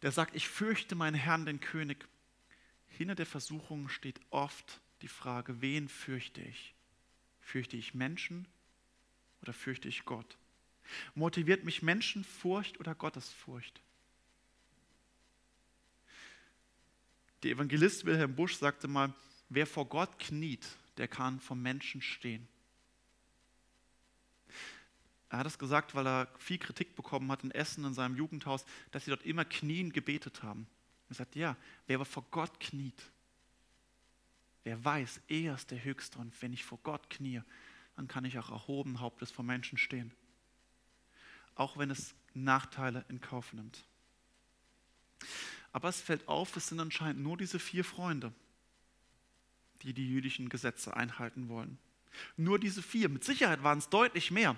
der 0.03 0.13
sagt, 0.13 0.33
ich 0.33 0.47
fürchte 0.47 0.95
meinen 0.95 1.15
Herrn, 1.15 1.45
den 1.45 1.59
König. 1.59 2.07
Hinter 2.87 3.15
der 3.15 3.25
Versuchung 3.25 3.89
steht 3.89 4.21
oft 4.29 4.79
die 5.01 5.09
Frage, 5.09 5.59
wen 5.59 5.89
fürchte 5.89 6.39
ich? 6.39 6.73
Fürchte 7.41 7.75
ich 7.75 7.93
Menschen 7.93 8.47
oder 9.41 9.51
fürchte 9.51 9.89
ich 9.89 10.05
Gott? 10.05 10.37
Motiviert 11.13 11.65
mich 11.65 11.81
Menschenfurcht 11.81 12.79
oder 12.79 12.95
Gottesfurcht? 12.95 13.81
Der 17.43 17.51
Evangelist 17.51 18.05
Wilhelm 18.05 18.33
Busch 18.33 18.55
sagte 18.55 18.87
mal, 18.87 19.13
wer 19.49 19.67
vor 19.67 19.89
Gott 19.89 20.17
kniet, 20.19 20.65
der 20.97 21.07
kann 21.07 21.39
vom 21.39 21.61
Menschen 21.61 22.01
stehen. 22.01 22.47
Er 25.29 25.39
hat 25.39 25.47
es 25.47 25.59
gesagt, 25.59 25.93
weil 25.93 26.07
er 26.07 26.27
viel 26.37 26.57
Kritik 26.57 26.95
bekommen 26.95 27.31
hat 27.31 27.43
in 27.43 27.51
Essen, 27.51 27.83
in 27.83 27.93
seinem 27.93 28.15
Jugendhaus, 28.15 28.65
dass 28.91 29.05
sie 29.05 29.11
dort 29.11 29.25
immer 29.25 29.43
knien 29.43 29.91
gebetet 29.91 30.41
haben. 30.41 30.67
Er 31.09 31.15
sagt, 31.15 31.35
ja, 31.35 31.57
wer 31.85 31.97
aber 31.97 32.05
vor 32.05 32.25
Gott 32.31 32.59
kniet, 32.59 33.01
wer 34.63 34.83
weiß, 34.83 35.21
er 35.27 35.55
ist 35.55 35.71
der 35.71 35.83
Höchste 35.83 36.19
und 36.19 36.41
wenn 36.41 36.53
ich 36.53 36.63
vor 36.63 36.79
Gott 36.83 37.09
knie, 37.09 37.41
dann 37.95 38.07
kann 38.07 38.25
ich 38.25 38.37
auch 38.39 38.49
erhoben 38.49 38.99
Hauptes 38.99 39.31
vor 39.31 39.43
Menschen 39.43 39.77
stehen. 39.77 40.13
Auch 41.55 41.77
wenn 41.77 41.89
es 41.89 42.13
Nachteile 42.33 43.03
in 43.09 43.19
Kauf 43.19 43.53
nimmt. 43.53 43.83
Aber 45.71 45.89
es 45.89 45.99
fällt 45.99 46.27
auf, 46.27 46.55
es 46.55 46.67
sind 46.67 46.79
anscheinend 46.79 47.21
nur 47.21 47.37
diese 47.37 47.59
vier 47.59 47.83
Freunde, 47.83 48.33
die 49.83 49.93
die 49.93 50.07
jüdischen 50.07 50.49
Gesetze 50.49 50.95
einhalten 50.95 51.49
wollen. 51.49 51.77
Nur 52.35 52.59
diese 52.59 52.81
vier. 52.81 53.09
Mit 53.09 53.23
Sicherheit 53.23 53.63
waren 53.63 53.77
es 53.77 53.89
deutlich 53.89 54.31
mehr. 54.31 54.57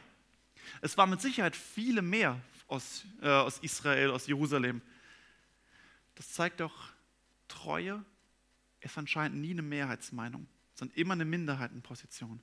Es 0.81 0.97
waren 0.97 1.09
mit 1.09 1.21
Sicherheit 1.21 1.55
viele 1.55 2.01
mehr 2.01 2.39
aus, 2.67 3.05
äh, 3.21 3.27
aus 3.27 3.59
Israel, 3.59 4.11
aus 4.11 4.27
Jerusalem. 4.27 4.81
Das 6.15 6.33
zeigt 6.33 6.59
doch, 6.59 6.91
Treue 7.47 8.03
ist 8.81 8.97
anscheinend 8.97 9.39
nie 9.39 9.51
eine 9.51 9.61
Mehrheitsmeinung, 9.61 10.47
sondern 10.73 10.97
immer 10.97 11.13
eine 11.13 11.25
Minderheitenposition. 11.25 12.41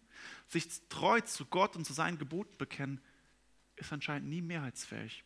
Sich 0.48 0.68
treu 0.88 1.20
zu 1.20 1.46
Gott 1.46 1.76
und 1.76 1.84
zu 1.84 1.92
seinen 1.92 2.18
Geboten 2.18 2.56
bekennen, 2.58 3.00
ist 3.76 3.92
anscheinend 3.92 4.28
nie 4.28 4.42
mehrheitsfähig. 4.42 5.24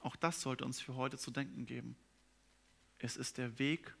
Auch 0.00 0.16
das 0.16 0.40
sollte 0.40 0.64
uns 0.64 0.80
für 0.80 0.94
heute 0.96 1.18
zu 1.18 1.30
denken 1.30 1.66
geben. 1.66 1.96
Es 2.98 3.16
ist 3.16 3.38
der 3.38 3.58
Weg, 3.58 3.94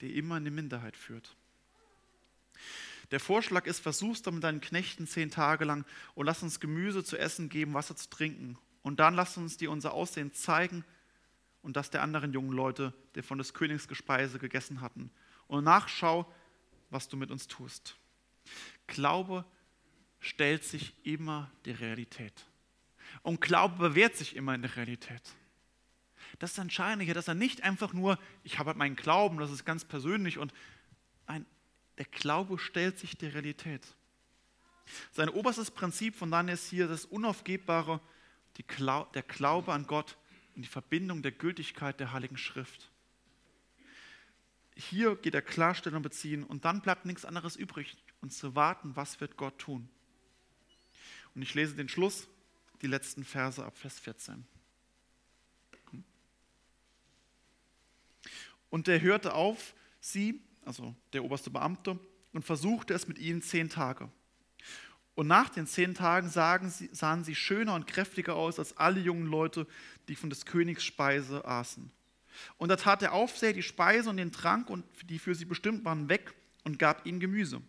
der 0.00 0.10
immer 0.10 0.36
in 0.36 0.44
die 0.44 0.50
Minderheit 0.50 0.96
führt. 0.96 1.36
Der 3.10 3.20
Vorschlag 3.20 3.66
ist, 3.66 3.80
versuch's 3.80 4.22
doch 4.22 4.32
mit 4.32 4.42
deinen 4.42 4.60
Knechten 4.60 5.06
zehn 5.06 5.30
Tage 5.30 5.64
lang 5.64 5.84
und 6.14 6.26
lass 6.26 6.42
uns 6.42 6.60
Gemüse 6.60 7.04
zu 7.04 7.16
essen 7.16 7.48
geben, 7.48 7.74
Wasser 7.74 7.94
zu 7.94 8.10
trinken. 8.10 8.58
Und 8.82 9.00
dann 9.00 9.14
lass 9.14 9.36
uns 9.36 9.56
dir 9.56 9.70
unser 9.70 9.92
Aussehen 9.92 10.32
zeigen 10.32 10.84
und 11.62 11.76
das 11.76 11.90
der 11.90 12.02
anderen 12.02 12.32
jungen 12.32 12.52
Leute, 12.52 12.92
die 13.14 13.22
von 13.22 13.38
des 13.38 13.54
Königs 13.54 13.88
Gespeise 13.88 14.38
gegessen 14.38 14.80
hatten. 14.80 15.10
Und 15.46 15.64
nachschau, 15.64 16.32
was 16.90 17.08
du 17.08 17.16
mit 17.16 17.30
uns 17.30 17.46
tust. 17.46 17.96
Glaube 18.86 19.44
stellt 20.20 20.64
sich 20.64 20.94
immer 21.04 21.50
der 21.64 21.80
Realität. 21.80 22.46
Und 23.22 23.40
Glaube 23.40 23.76
bewährt 23.76 24.16
sich 24.16 24.34
immer 24.36 24.54
in 24.54 24.62
der 24.62 24.76
Realität. 24.76 25.22
Das 26.38 26.52
ist 26.52 26.58
entscheidend 26.58 27.14
dass 27.16 27.28
er 27.28 27.34
nicht 27.34 27.62
einfach 27.62 27.92
nur, 27.92 28.18
ich 28.44 28.58
habe 28.58 28.68
halt 28.68 28.76
meinen 28.76 28.96
Glauben, 28.96 29.38
das 29.38 29.50
ist 29.50 29.64
ganz 29.64 29.84
persönlich 29.84 30.38
und 30.38 30.52
ein, 31.26 31.46
der 31.98 32.04
Glaube 32.06 32.58
stellt 32.58 32.98
sich 32.98 33.16
der 33.16 33.34
Realität. 33.34 33.82
Sein 35.12 35.28
oberstes 35.28 35.70
Prinzip 35.70 36.14
von 36.14 36.30
Daniel 36.30 36.54
ist 36.54 36.68
hier 36.68 36.88
das 36.88 37.04
Unaufgebbare, 37.04 38.00
Glau 38.66 39.04
der 39.14 39.22
Glaube 39.22 39.72
an 39.72 39.86
Gott 39.86 40.16
und 40.54 40.62
die 40.62 40.68
Verbindung 40.68 41.22
der 41.22 41.32
Gültigkeit 41.32 42.00
der 42.00 42.12
Heiligen 42.12 42.38
Schrift. 42.38 42.90
Hier 44.74 45.16
geht 45.16 45.34
er 45.34 45.42
Klarstellung 45.42 46.02
beziehen 46.02 46.44
und 46.44 46.64
dann 46.64 46.80
bleibt 46.80 47.04
nichts 47.04 47.24
anderes 47.24 47.56
übrig, 47.56 47.96
und 48.20 48.32
zu 48.32 48.54
warten, 48.54 48.96
was 48.96 49.20
wird 49.20 49.36
Gott 49.36 49.58
tun. 49.58 49.88
Und 51.34 51.42
ich 51.42 51.54
lese 51.54 51.76
den 51.76 51.88
Schluss, 51.88 52.28
die 52.82 52.86
letzten 52.86 53.24
Verse 53.24 53.64
ab 53.64 53.76
Vers 53.76 53.98
14. 54.00 54.46
Und 58.76 58.88
er 58.88 59.00
hörte 59.00 59.32
auf 59.32 59.74
sie, 60.00 60.42
also 60.66 60.94
der 61.14 61.24
oberste 61.24 61.48
Beamte, 61.48 61.98
und 62.34 62.44
versuchte 62.44 62.92
es 62.92 63.08
mit 63.08 63.18
ihnen 63.18 63.40
zehn 63.40 63.70
Tage. 63.70 64.10
Und 65.14 65.28
nach 65.28 65.48
den 65.48 65.66
zehn 65.66 65.94
Tagen 65.94 66.28
sie, 66.68 66.90
sahen 66.92 67.24
sie 67.24 67.34
schöner 67.34 67.72
und 67.72 67.86
kräftiger 67.86 68.36
aus 68.36 68.58
als 68.58 68.76
alle 68.76 69.00
jungen 69.00 69.28
Leute, 69.28 69.66
die 70.08 70.14
von 70.14 70.28
des 70.28 70.44
Königs 70.44 70.84
Speise 70.84 71.46
aßen. 71.46 71.90
Und 72.58 72.68
da 72.68 72.76
tat 72.76 73.00
der 73.00 73.14
Aufseher 73.14 73.54
die 73.54 73.62
Speise 73.62 74.10
und 74.10 74.18
den 74.18 74.30
Trank, 74.30 74.68
und 74.68 74.84
die 75.08 75.18
für 75.18 75.34
sie 75.34 75.46
bestimmt 75.46 75.86
waren, 75.86 76.10
weg 76.10 76.34
und 76.64 76.78
gab 76.78 77.06
ihnen 77.06 77.18
Gemüse. 77.18 77.62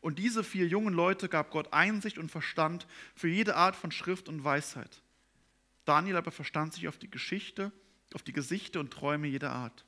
Und 0.00 0.18
diese 0.18 0.42
vier 0.42 0.66
jungen 0.66 0.92
Leute 0.92 1.28
gab 1.28 1.52
Gott 1.52 1.72
Einsicht 1.72 2.18
und 2.18 2.32
Verstand 2.32 2.88
für 3.14 3.28
jede 3.28 3.54
Art 3.54 3.76
von 3.76 3.92
Schrift 3.92 4.28
und 4.28 4.42
Weisheit. 4.42 5.02
Daniel 5.84 6.16
aber 6.16 6.32
verstand 6.32 6.74
sich 6.74 6.88
auf 6.88 6.98
die 6.98 7.12
Geschichte, 7.12 7.70
auf 8.12 8.24
die 8.24 8.32
Gesichter 8.32 8.80
und 8.80 8.92
Träume 8.92 9.28
jeder 9.28 9.52
Art. 9.52 9.84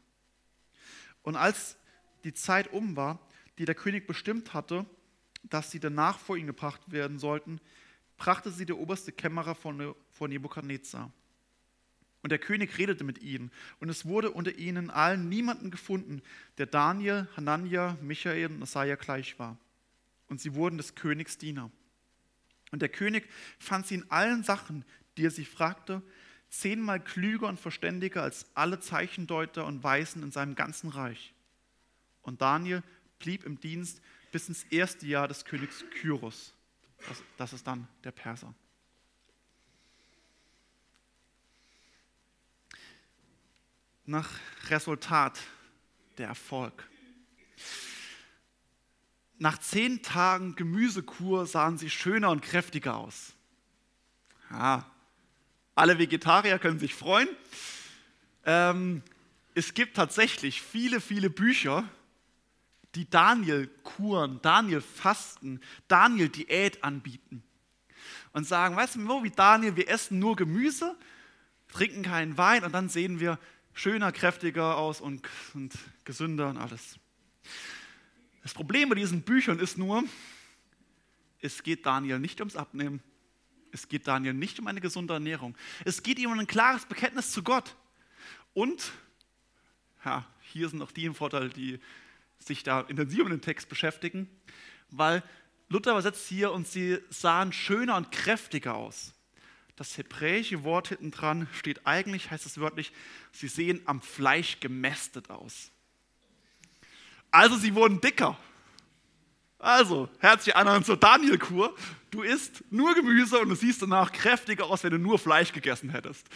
Und 1.23 1.37
als 1.37 1.77
die 2.25 2.35
Zeit 2.35 2.73
um 2.73 2.97
war, 2.97 3.19
die 3.59 3.65
der 3.65 3.75
König 3.75 4.07
bestimmt 4.07 4.55
hatte, 4.55 4.87
dass 5.43 5.71
sie 5.71 5.81
danach 5.81 6.19
vor 6.19 6.37
ihn 6.37 6.47
gebracht 6.47 6.81
werden 6.91 7.19
sollten, 7.19 7.61
brachte 8.17 8.51
sie 8.51 8.67
der 8.67 8.79
oberste 8.79 9.13
Kämmerer 9.13 9.55
von, 9.55 9.95
von 10.11 10.31
Nebukadnezar. 10.31 11.13
Und 12.23 12.31
der 12.31 12.39
König 12.39 12.79
redete 12.79 13.03
mit 13.03 13.21
ihnen, 13.21 13.51
und 13.81 13.89
es 13.89 14.05
wurde 14.05 14.31
unter 14.31 14.57
ihnen 14.57 14.91
allen 14.91 15.29
niemanden 15.29 15.73
gefunden, 15.73 16.23
der 16.57 16.67
Daniel, 16.67 17.29
Hanania, 17.37 17.99
Michael 18.01 18.47
und 18.47 18.63
Asaja 18.63 18.95
gleich 18.95 19.39
war. 19.41 19.59
Und 20.29 20.41
sie 20.41 20.55
wurden 20.55 20.77
des 20.77 20.95
Königs 20.95 21.37
Diener. 21.37 21.71
Und 22.71 22.81
der 22.81 22.89
König 22.89 23.29
fand 23.59 23.89
sie 23.89 23.97
in 23.97 24.11
allen 24.11 24.45
Sachen, 24.45 24.85
die 25.17 25.27
er 25.27 25.31
sie 25.33 25.45
fragte, 25.45 26.01
zehnmal 26.53 27.01
klüger 27.01 27.49
und 27.49 27.59
verständiger 27.59 28.23
als 28.23 28.47
alle 28.55 28.79
Zeichendeuter 28.79 29.67
und 29.67 29.83
Weisen 29.83 30.23
in 30.23 30.31
seinem 30.31 30.55
ganzen 30.55 30.91
Reich. 30.91 31.33
Und 32.21 32.43
Daniel 32.43 32.83
blieb 33.19 33.45
im 33.45 33.59
Dienst 33.59 34.01
bis 34.31 34.49
ins 34.49 34.65
erste 34.65 35.07
Jahr 35.07 35.27
des 35.29 35.45
Königs 35.45 35.83
Kyros. 35.91 36.53
Das, 37.09 37.23
das 37.39 37.53
ist 37.55 37.67
dann 37.67 37.89
der 38.05 38.13
Perser. 38.13 38.55
Nach 44.05 44.31
Resultat 44.69 45.41
der 46.19 46.29
Erfolg. 46.29 46.87
Nach 49.39 49.59
zehn 49.59 50.03
Tagen 50.03 50.55
Gemüsekur 50.55 51.47
sahen 51.47 51.79
sie 51.79 51.91
schöner 51.91 52.31
und 52.31 52.43
kräftiger 52.43 52.97
aus. 52.97 53.33
Ja, 54.51 54.93
alle 55.75 55.99
Vegetarier 55.99 56.59
können 56.59 56.79
sich 56.79 56.95
freuen. 56.95 57.29
Ähm, 58.45 59.03
es 59.55 59.75
gibt 59.75 59.97
tatsächlich 59.97 60.63
viele, 60.63 61.01
viele 61.01 61.31
Bücher, 61.31 61.89
die 62.95 63.09
Daniel 63.09 63.69
Kuren, 63.83 64.41
Daniel 64.43 64.81
Fasten, 64.81 65.61
Daniel 65.89 66.29
Diät 66.29 66.83
anbieten. 66.85 67.43
Und 68.33 68.47
sagen, 68.47 68.77
weißt 68.77 68.97
du, 68.97 69.23
wie 69.23 69.31
Daniel, 69.31 69.77
wir 69.77 69.89
essen 69.89 70.19
nur 70.19 70.37
Gemüse, 70.37 70.97
trinken 71.69 72.03
keinen 72.03 72.37
Wein 72.39 72.65
und 72.65 72.73
dann 72.73 72.89
sehen 72.89 73.21
wir 73.21 73.39
schöner, 73.75 74.13
kräftiger 74.13 74.77
aus 74.77 75.01
und, 75.01 75.27
und 75.55 75.73
gesünder 76.05 76.49
und 76.49 76.59
alles. 76.59 76.99
Das 78.43 78.55
Problem 78.55 78.89
bei 78.89 78.95
diesen 78.95 79.23
Büchern 79.23 79.59
ist 79.59 79.79
nur, 79.79 80.05
es 81.41 81.63
geht 81.63 81.87
Daniel 81.87 82.19
nicht 82.19 82.41
ums 82.41 82.57
Abnehmen. 82.57 83.03
Es 83.73 83.89
geht 83.89 84.07
Daniel 84.07 84.35
nicht 84.35 84.61
um 84.61 84.67
eine 84.67 84.81
gesunde 84.81 85.15
Ernährung. 85.15 85.57
Es 85.85 86.03
geht 86.03 86.19
ihm 86.19 86.31
um 86.31 86.39
ein 86.39 86.47
klares 86.47 86.85
Bekenntnis 86.87 87.33
zu 87.33 87.43
Gott. 87.43 87.75
Und, 88.55 88.93
ja, 90.05 90.27
hier 90.41 90.69
sind 90.69 90.83
auch 90.83 90.93
die 90.93 91.07
im 91.07 91.15
Vorteil, 91.15 91.49
die 91.49 91.81
sich 92.39 92.63
da 92.63 92.83
intensiv 92.83 93.25
mit 93.25 93.33
dem 93.33 93.41
Text 93.41 93.69
beschäftigen, 93.69 94.29
weil 94.91 95.23
Luther 95.69 95.93
übersetzt 95.93 96.29
hier 96.29 96.53
und 96.53 96.69
sie 96.69 96.99
sahen 97.09 97.53
schöner 97.53 97.97
und 97.97 98.13
kräftiger 98.13 98.75
aus. 98.75 99.15
Das 99.77 99.97
hebräische 99.97 100.65
Wort 100.65 100.89
hinten 100.89 101.11
dran 101.11 101.49
steht 101.55 101.87
eigentlich, 101.87 102.31
heißt 102.31 102.45
es 102.45 102.61
wörtlich, 102.61 102.93
sie 103.33 103.49
sehen 103.49 103.81
am 103.87 104.03
Fleisch 104.03 104.61
gemästet 104.61 105.31
aus. 105.31 105.71
Also 107.31 107.57
sie 107.57 107.75
wurden 107.75 108.03
dicker. 108.03 108.39
Also, 109.63 110.09
herzliche 110.19 110.57
Einladung 110.57 110.83
zur 110.83 110.97
Daniel-Kur. 110.97 111.73
Du 112.11 112.23
isst 112.23 112.65
nur 112.71 112.97
Gemüse 112.97 113.39
und 113.39 113.49
du 113.49 113.55
siehst 113.55 113.81
danach 113.81 114.11
kräftiger 114.11 114.67
aus, 114.67 114.83
wenn 114.83 114.91
du 114.91 114.99
nur 114.99 115.21
Fleisch 115.21 115.53
gegessen 115.53 115.91
hättest. 115.91 116.27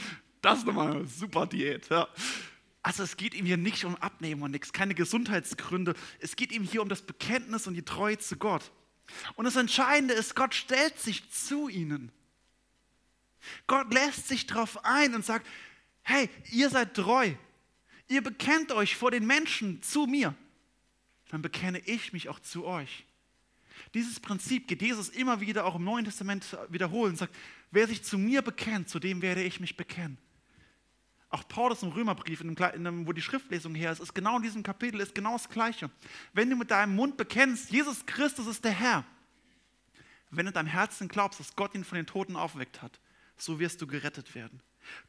Das 0.42 0.60
ist 0.60 0.64
nochmal 0.64 0.92
eine 0.92 1.06
super 1.06 1.44
Diät. 1.44 1.88
Ja. 1.88 2.06
Also 2.82 3.02
es 3.02 3.16
geht 3.16 3.34
ihm 3.34 3.44
hier 3.44 3.56
nicht 3.56 3.84
um 3.84 3.96
Abnehmen 3.96 4.42
und 4.42 4.52
nichts, 4.52 4.72
keine 4.72 4.94
Gesundheitsgründe. 4.94 5.94
Es 6.20 6.36
geht 6.36 6.52
ihm 6.52 6.62
hier 6.62 6.82
um 6.82 6.88
das 6.88 7.02
Bekenntnis 7.02 7.66
und 7.66 7.74
die 7.74 7.82
Treue 7.82 8.16
zu 8.16 8.36
Gott. 8.36 8.70
Und 9.34 9.44
das 9.44 9.56
Entscheidende 9.56 10.14
ist, 10.14 10.36
Gott 10.36 10.54
stellt 10.54 11.00
sich 11.00 11.28
zu 11.32 11.68
ihnen. 11.68 12.12
Gott 13.66 13.92
lässt 13.92 14.28
sich 14.28 14.46
darauf 14.46 14.84
ein 14.84 15.16
und 15.16 15.24
sagt, 15.24 15.48
hey, 16.02 16.30
ihr 16.52 16.70
seid 16.70 16.94
treu. 16.94 17.32
Ihr 18.06 18.22
bekennt 18.22 18.70
euch 18.70 18.94
vor 18.94 19.10
den 19.10 19.26
Menschen 19.26 19.82
zu 19.82 20.06
mir. 20.06 20.32
Dann 21.30 21.42
bekenne 21.42 21.80
ich 21.80 22.12
mich 22.12 22.28
auch 22.28 22.38
zu 22.38 22.64
euch. 22.64 23.04
Dieses 23.94 24.20
Prinzip 24.20 24.68
geht 24.68 24.82
Jesus 24.82 25.08
immer 25.08 25.40
wieder 25.40 25.64
auch 25.64 25.76
im 25.76 25.84
Neuen 25.84 26.04
Testament 26.04 26.56
wiederholen 26.68 27.12
und 27.12 27.18
sagt, 27.18 27.34
wer 27.70 27.86
sich 27.86 28.02
zu 28.02 28.18
mir 28.18 28.42
bekennt, 28.42 28.88
zu 28.88 28.98
dem 28.98 29.22
werde 29.22 29.42
ich 29.42 29.60
mich 29.60 29.76
bekennen. 29.76 30.18
Auch 31.28 31.46
Paulus 31.48 31.82
im 31.82 31.90
Römerbrief, 31.90 32.40
in 32.40 32.54
dem, 32.54 33.06
wo 33.06 33.12
die 33.12 33.20
Schriftlesung 33.20 33.74
her 33.74 33.92
ist, 33.92 34.00
ist 34.00 34.14
genau 34.14 34.36
in 34.36 34.42
diesem 34.42 34.62
Kapitel, 34.62 35.00
ist 35.00 35.14
genau 35.14 35.32
das 35.32 35.48
Gleiche. 35.48 35.90
Wenn 36.32 36.48
du 36.48 36.56
mit 36.56 36.70
deinem 36.70 36.94
Mund 36.94 37.16
bekennst, 37.16 37.70
Jesus 37.70 38.06
Christus 38.06 38.46
ist 38.46 38.64
der 38.64 38.72
Herr, 38.72 39.04
wenn 40.30 40.46
du 40.46 40.50
in 40.50 40.54
deinem 40.54 40.68
Herzen 40.68 41.08
glaubst, 41.08 41.40
dass 41.40 41.56
Gott 41.56 41.74
ihn 41.74 41.84
von 41.84 41.96
den 41.96 42.06
Toten 42.06 42.36
aufweckt 42.36 42.80
hat, 42.80 43.00
so 43.36 43.58
wirst 43.58 43.82
du 43.82 43.86
gerettet 43.86 44.34
werden. 44.34 44.60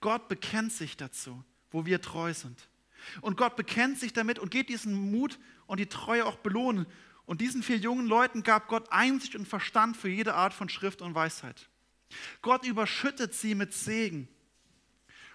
Gott 0.01 0.27
bekennt 0.27 0.73
sich 0.73 0.97
dazu, 0.97 1.43
wo 1.71 1.85
wir 1.85 2.01
treu 2.01 2.33
sind. 2.33 2.67
Und 3.21 3.37
Gott 3.37 3.55
bekennt 3.55 3.99
sich 3.99 4.11
damit 4.11 4.39
und 4.39 4.51
geht 4.51 4.69
diesen 4.69 5.11
Mut 5.11 5.39
und 5.67 5.79
die 5.79 5.85
Treue 5.85 6.25
auch 6.25 6.37
belohnen. 6.37 6.87
Und 7.27 7.41
diesen 7.41 7.61
vier 7.61 7.77
jungen 7.77 8.07
Leuten 8.07 8.41
gab 8.41 8.69
Gott 8.69 8.89
Einsicht 8.89 9.35
und 9.35 9.45
Verstand 9.45 9.97
für 9.97 10.07
jede 10.07 10.33
Art 10.33 10.53
von 10.53 10.69
Schrift 10.69 11.01
und 11.01 11.13
Weisheit. 11.13 11.69
Gott 12.41 12.65
überschüttet 12.65 13.33
sie 13.35 13.53
mit 13.53 13.73
Segen. 13.73 14.29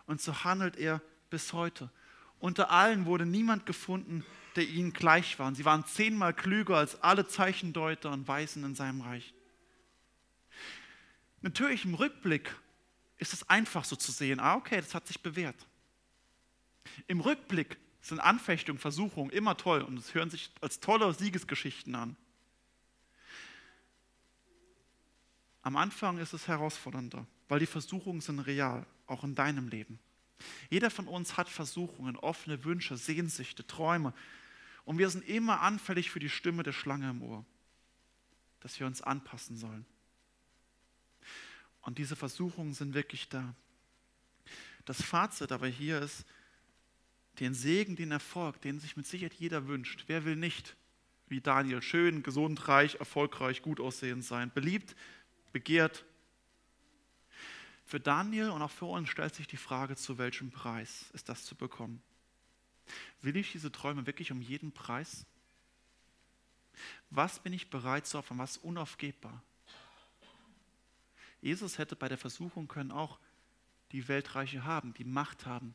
Und 0.07 0.21
so 0.21 0.43
handelt 0.43 0.79
er 0.79 1.03
bis 1.29 1.53
heute. 1.53 1.91
Unter 2.39 2.71
allen 2.71 3.05
wurde 3.05 3.27
niemand 3.27 3.67
gefunden, 3.67 4.25
der 4.57 4.67
ihnen 4.67 4.95
gleich 4.95 5.39
war. 5.39 5.49
Und 5.49 5.57
sie 5.57 5.67
waren 5.67 5.85
zehnmal 5.85 6.33
klüger 6.33 6.79
als 6.79 7.01
alle 7.03 7.29
Zeichendeuter 7.29 8.11
und 8.11 8.27
Weisen 8.27 8.65
in 8.65 8.75
seinem 8.75 9.03
Reich. 9.03 9.35
Natürlich 11.43 11.85
im 11.85 11.95
Rückblick 11.95 12.57
ist 13.19 13.35
es 13.35 13.49
einfach 13.51 13.85
so 13.85 13.97
zu 13.97 14.13
sehen, 14.13 14.41
ah 14.41 14.55
okay, 14.55 14.81
das 14.81 14.95
hat 14.95 15.07
sich 15.07 15.21
bewährt. 15.21 15.67
Im 17.07 17.21
Rückblick 17.21 17.77
sind 18.03 18.19
Anfechtungen, 18.19 18.79
Versuchungen 18.79 19.31
immer 19.31 19.57
toll 19.57 19.81
und 19.83 19.97
es 19.97 20.13
hören 20.13 20.29
sich 20.29 20.51
als 20.61 20.81
tolle 20.81 21.15
Siegesgeschichten 21.15 21.95
an. 21.95 22.17
Am 25.63 25.77
Anfang 25.77 26.19
ist 26.19 26.33
es 26.33 26.49
herausfordernder, 26.49 27.25
weil 27.49 27.61
die 27.61 27.67
Versuchungen 27.67 28.21
sind 28.21 28.41
real, 28.41 28.85
auch 29.07 29.23
in 29.23 29.37
deinem 29.37 29.69
Leben. 29.69 30.01
Jeder 30.71 30.91
von 30.91 31.07
uns 31.07 31.37
hat 31.37 31.49
Versuchungen, 31.49 32.17
offene 32.17 32.65
Wünsche, 32.65 32.97
Sehnsüchte, 32.97 33.65
Träume. 33.65 34.13
Und 34.85 34.99
wir 34.99 35.09
sind 35.09 35.25
immer 35.29 35.61
anfällig 35.61 36.11
für 36.11 36.19
die 36.19 36.29
Stimme 36.29 36.65
der 36.65 36.73
Schlange 36.73 37.09
im 37.11 37.23
Ohr, 37.23 37.45
dass 38.59 38.81
wir 38.81 38.89
uns 38.89 39.01
anpassen 39.01 39.57
sollen. 39.57 39.87
Und 41.83 41.99
diese 41.99 42.17
Versuchungen 42.17 42.75
sind 42.75 42.95
wirklich 42.95 43.29
da. 43.29 43.55
Das 44.85 45.01
Fazit 45.01 45.53
aber 45.53 45.69
hier 45.69 46.01
ist, 46.01 46.25
den 47.41 47.55
Segen, 47.55 47.97
den 47.97 48.11
Erfolg, 48.11 48.61
den 48.61 48.79
sich 48.79 48.97
mit 48.97 49.07
Sicherheit 49.07 49.35
jeder 49.35 49.67
wünscht. 49.67 50.05
Wer 50.07 50.25
will 50.25 50.37
nicht, 50.37 50.77
wie 51.29 51.41
Daniel, 51.41 51.83
schön, 51.83 52.23
gesund, 52.23 52.69
reich, 52.69 52.97
erfolgreich, 52.97 53.63
gut 53.63 53.81
aussehend 53.81 54.25
sein, 54.25 54.53
beliebt, 54.53 54.95
begehrt. 55.53 56.05
Für 57.85 58.01
Daniel 58.01 58.51
und 58.51 58.63
auch 58.63 58.71
für 58.71 58.87
uns 58.87 59.09
stellt 59.09 59.35
sich 59.35 59.47
die 59.47 59.57
Frage, 59.57 59.97
zu 59.97 60.19
welchem 60.19 60.51
Preis 60.51 61.11
ist 61.13 61.29
das 61.29 61.45
zu 61.45 61.55
bekommen? 61.55 62.03
Will 63.21 63.37
ich 63.37 63.53
diese 63.53 63.73
Träume 63.73 64.07
wirklich 64.07 64.33
um 64.33 64.43
jeden 64.43 64.73
Preis? 64.73 65.27
Was 67.11 67.39
bin 67.39 67.53
ich 67.53 67.71
bereit 67.71 68.07
zu 68.07 68.19
opfern? 68.19 68.39
Was 68.39 68.57
unaufgebbar? 68.57 69.43
Jesus 71.41 71.79
hätte 71.79 71.97
bei 71.97 72.09
der 72.09 72.19
Versuchung 72.19 72.69
können 72.69 72.93
auch 72.93 73.19
die 73.91 74.09
Weltreiche 74.09 74.65
haben, 74.65 74.95
die 74.95 75.05
Macht 75.05 75.45
haben. 75.45 75.75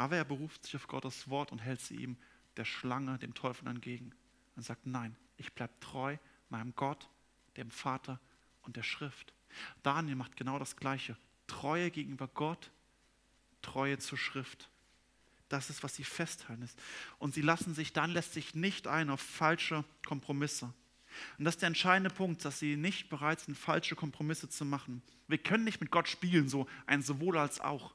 Aber 0.00 0.16
er 0.16 0.24
beruft 0.24 0.64
sich 0.64 0.74
auf 0.76 0.88
Gottes 0.88 1.28
Wort 1.28 1.52
und 1.52 1.58
hält 1.58 1.82
sie 1.82 1.96
ihm, 1.96 2.16
der 2.56 2.64
Schlange, 2.64 3.18
dem 3.18 3.34
Teufel 3.34 3.68
entgegen 3.68 4.14
und 4.56 4.62
sagt, 4.62 4.86
nein, 4.86 5.14
ich 5.36 5.52
bleibe 5.52 5.78
treu 5.78 6.16
meinem 6.48 6.74
Gott, 6.74 7.10
dem 7.58 7.70
Vater 7.70 8.18
und 8.62 8.76
der 8.78 8.82
Schrift. 8.82 9.34
Daniel 9.82 10.16
macht 10.16 10.38
genau 10.38 10.58
das 10.58 10.76
Gleiche. 10.76 11.18
Treue 11.46 11.90
gegenüber 11.90 12.28
Gott, 12.28 12.70
Treue 13.60 13.98
zur 13.98 14.16
Schrift. 14.16 14.70
Das 15.50 15.68
ist, 15.68 15.82
was 15.82 15.96
sie 15.96 16.04
festhalten 16.04 16.62
ist. 16.62 16.80
Und 17.18 17.34
sie 17.34 17.42
lassen 17.42 17.74
sich, 17.74 17.92
dann 17.92 18.10
lässt 18.10 18.32
sich 18.32 18.54
nicht 18.54 18.86
ein 18.86 19.10
auf 19.10 19.20
falsche 19.20 19.84
Kompromisse. 20.06 20.72
Und 21.36 21.44
das 21.44 21.56
ist 21.56 21.60
der 21.60 21.66
entscheidende 21.66 22.08
Punkt, 22.08 22.42
dass 22.46 22.58
sie 22.58 22.76
nicht 22.76 23.10
bereit 23.10 23.40
sind, 23.40 23.54
falsche 23.54 23.96
Kompromisse 23.96 24.48
zu 24.48 24.64
machen. 24.64 25.02
Wir 25.28 25.36
können 25.36 25.64
nicht 25.64 25.82
mit 25.82 25.90
Gott 25.90 26.08
spielen, 26.08 26.48
so 26.48 26.66
ein 26.86 27.02
sowohl 27.02 27.36
als 27.36 27.60
auch. 27.60 27.94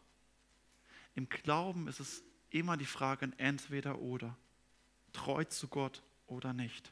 Im 1.16 1.30
Glauben 1.30 1.88
ist 1.88 2.00
es 2.00 2.24
immer 2.50 2.78
die 2.78 2.86
Frage 2.86 3.32
entweder 3.38 4.00
oder. 4.00 4.38
Treu 5.14 5.44
zu 5.46 5.68
Gott 5.68 6.04
oder 6.28 6.54
nicht. 6.54 6.92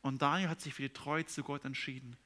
Und 0.00 0.22
Daniel 0.22 0.48
hat 0.48 0.60
sich 0.60 0.74
für 0.74 0.82
die 0.82 0.92
Treue 0.92 1.26
zu 1.26 1.42
Gott 1.42 1.64
entschieden. 1.64 2.16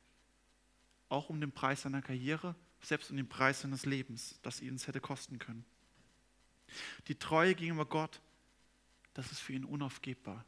Auch 1.08 1.28
um 1.28 1.40
den 1.40 1.52
Preis 1.52 1.82
seiner 1.82 2.02
Karriere, 2.02 2.54
selbst 2.80 3.10
um 3.10 3.16
den 3.16 3.28
Preis 3.28 3.60
seines 3.60 3.84
Lebens, 3.84 4.38
das 4.42 4.60
ihn 4.60 4.74
es 4.74 4.86
hätte 4.86 5.00
kosten 5.00 5.38
können. 5.38 5.64
Die 7.08 7.16
Treue 7.16 7.54
gegenüber 7.54 7.86
Gott, 7.86 8.20
das 9.14 9.30
ist 9.30 9.40
für 9.40 9.52
ihn 9.52 9.64
unaufgebbar. 9.64 10.44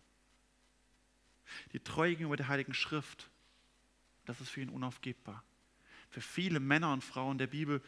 Die 1.73 1.81
Treue 1.81 2.11
gegenüber 2.11 2.37
der 2.37 2.49
Heiligen 2.49 2.75
Schrift, 2.75 3.31
das 4.25 4.41
ist 4.41 4.51
für 4.51 4.61
ihn 4.61 4.69
unaufgebbar. 4.69 5.43
Für 6.11 6.21
viele 6.21 6.61
Männer 6.61 6.93
und 6.93 7.03
Frauen 7.03 7.39
der 7.39 7.47
Bibel 7.47 7.83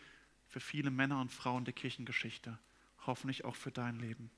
für 0.51 0.61
viele 0.61 0.91
Männer 0.91 1.21
und 1.21 1.33
Frauen 1.33 1.65
der 1.65 1.73
Kirchengeschichte, 1.73 2.59
hoffentlich 3.07 3.45
auch 3.45 3.57
für 3.57 3.71
dein 3.71 3.99
Leben. 4.01 4.31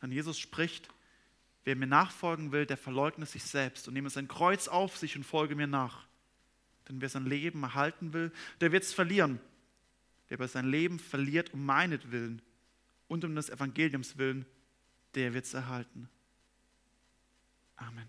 Denn 0.00 0.12
Jesus 0.12 0.38
spricht, 0.38 0.88
wer 1.64 1.76
mir 1.76 1.86
nachfolgen 1.86 2.52
will, 2.52 2.64
der 2.64 2.76
verleugne 2.76 3.26
sich 3.26 3.42
selbst 3.42 3.88
und 3.88 3.94
nehme 3.94 4.08
sein 4.08 4.28
Kreuz 4.28 4.68
auf 4.68 4.96
sich 4.96 5.16
und 5.16 5.24
folge 5.24 5.56
mir 5.56 5.66
nach. 5.66 6.06
Denn 6.88 7.00
wer 7.00 7.08
sein 7.08 7.26
Leben 7.26 7.62
erhalten 7.64 8.12
will, 8.12 8.32
der 8.60 8.72
wird 8.72 8.84
es 8.84 8.94
verlieren. 8.94 9.40
Wer 10.28 10.38
aber 10.38 10.48
sein 10.48 10.68
Leben 10.68 10.98
verliert 10.98 11.52
um 11.52 11.66
meinetwillen 11.66 12.40
und 13.08 13.24
um 13.24 13.34
des 13.34 13.50
Evangeliums 13.50 14.16
willen, 14.16 14.46
der 15.14 15.34
wird 15.34 15.44
es 15.44 15.54
erhalten. 15.54 16.08
Amen. 17.76 18.08